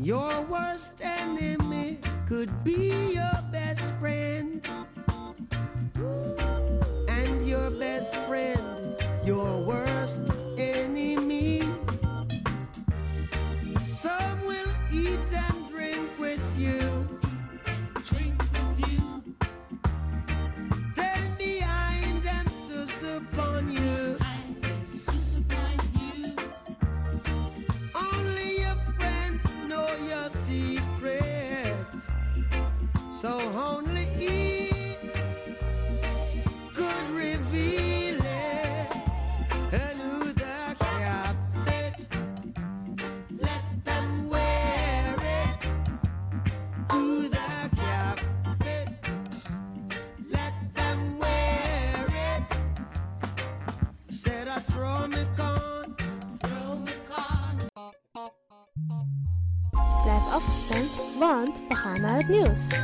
Your 0.00 0.40
worst 0.42 1.00
enemy 1.00 1.98
could 2.26 2.64
be 2.64 3.12
your 3.14 3.42
best 3.52 3.82
friend. 4.00 4.66
And 5.94 6.41
want 61.52 61.68
we 61.68 61.74
gaan 61.74 62.81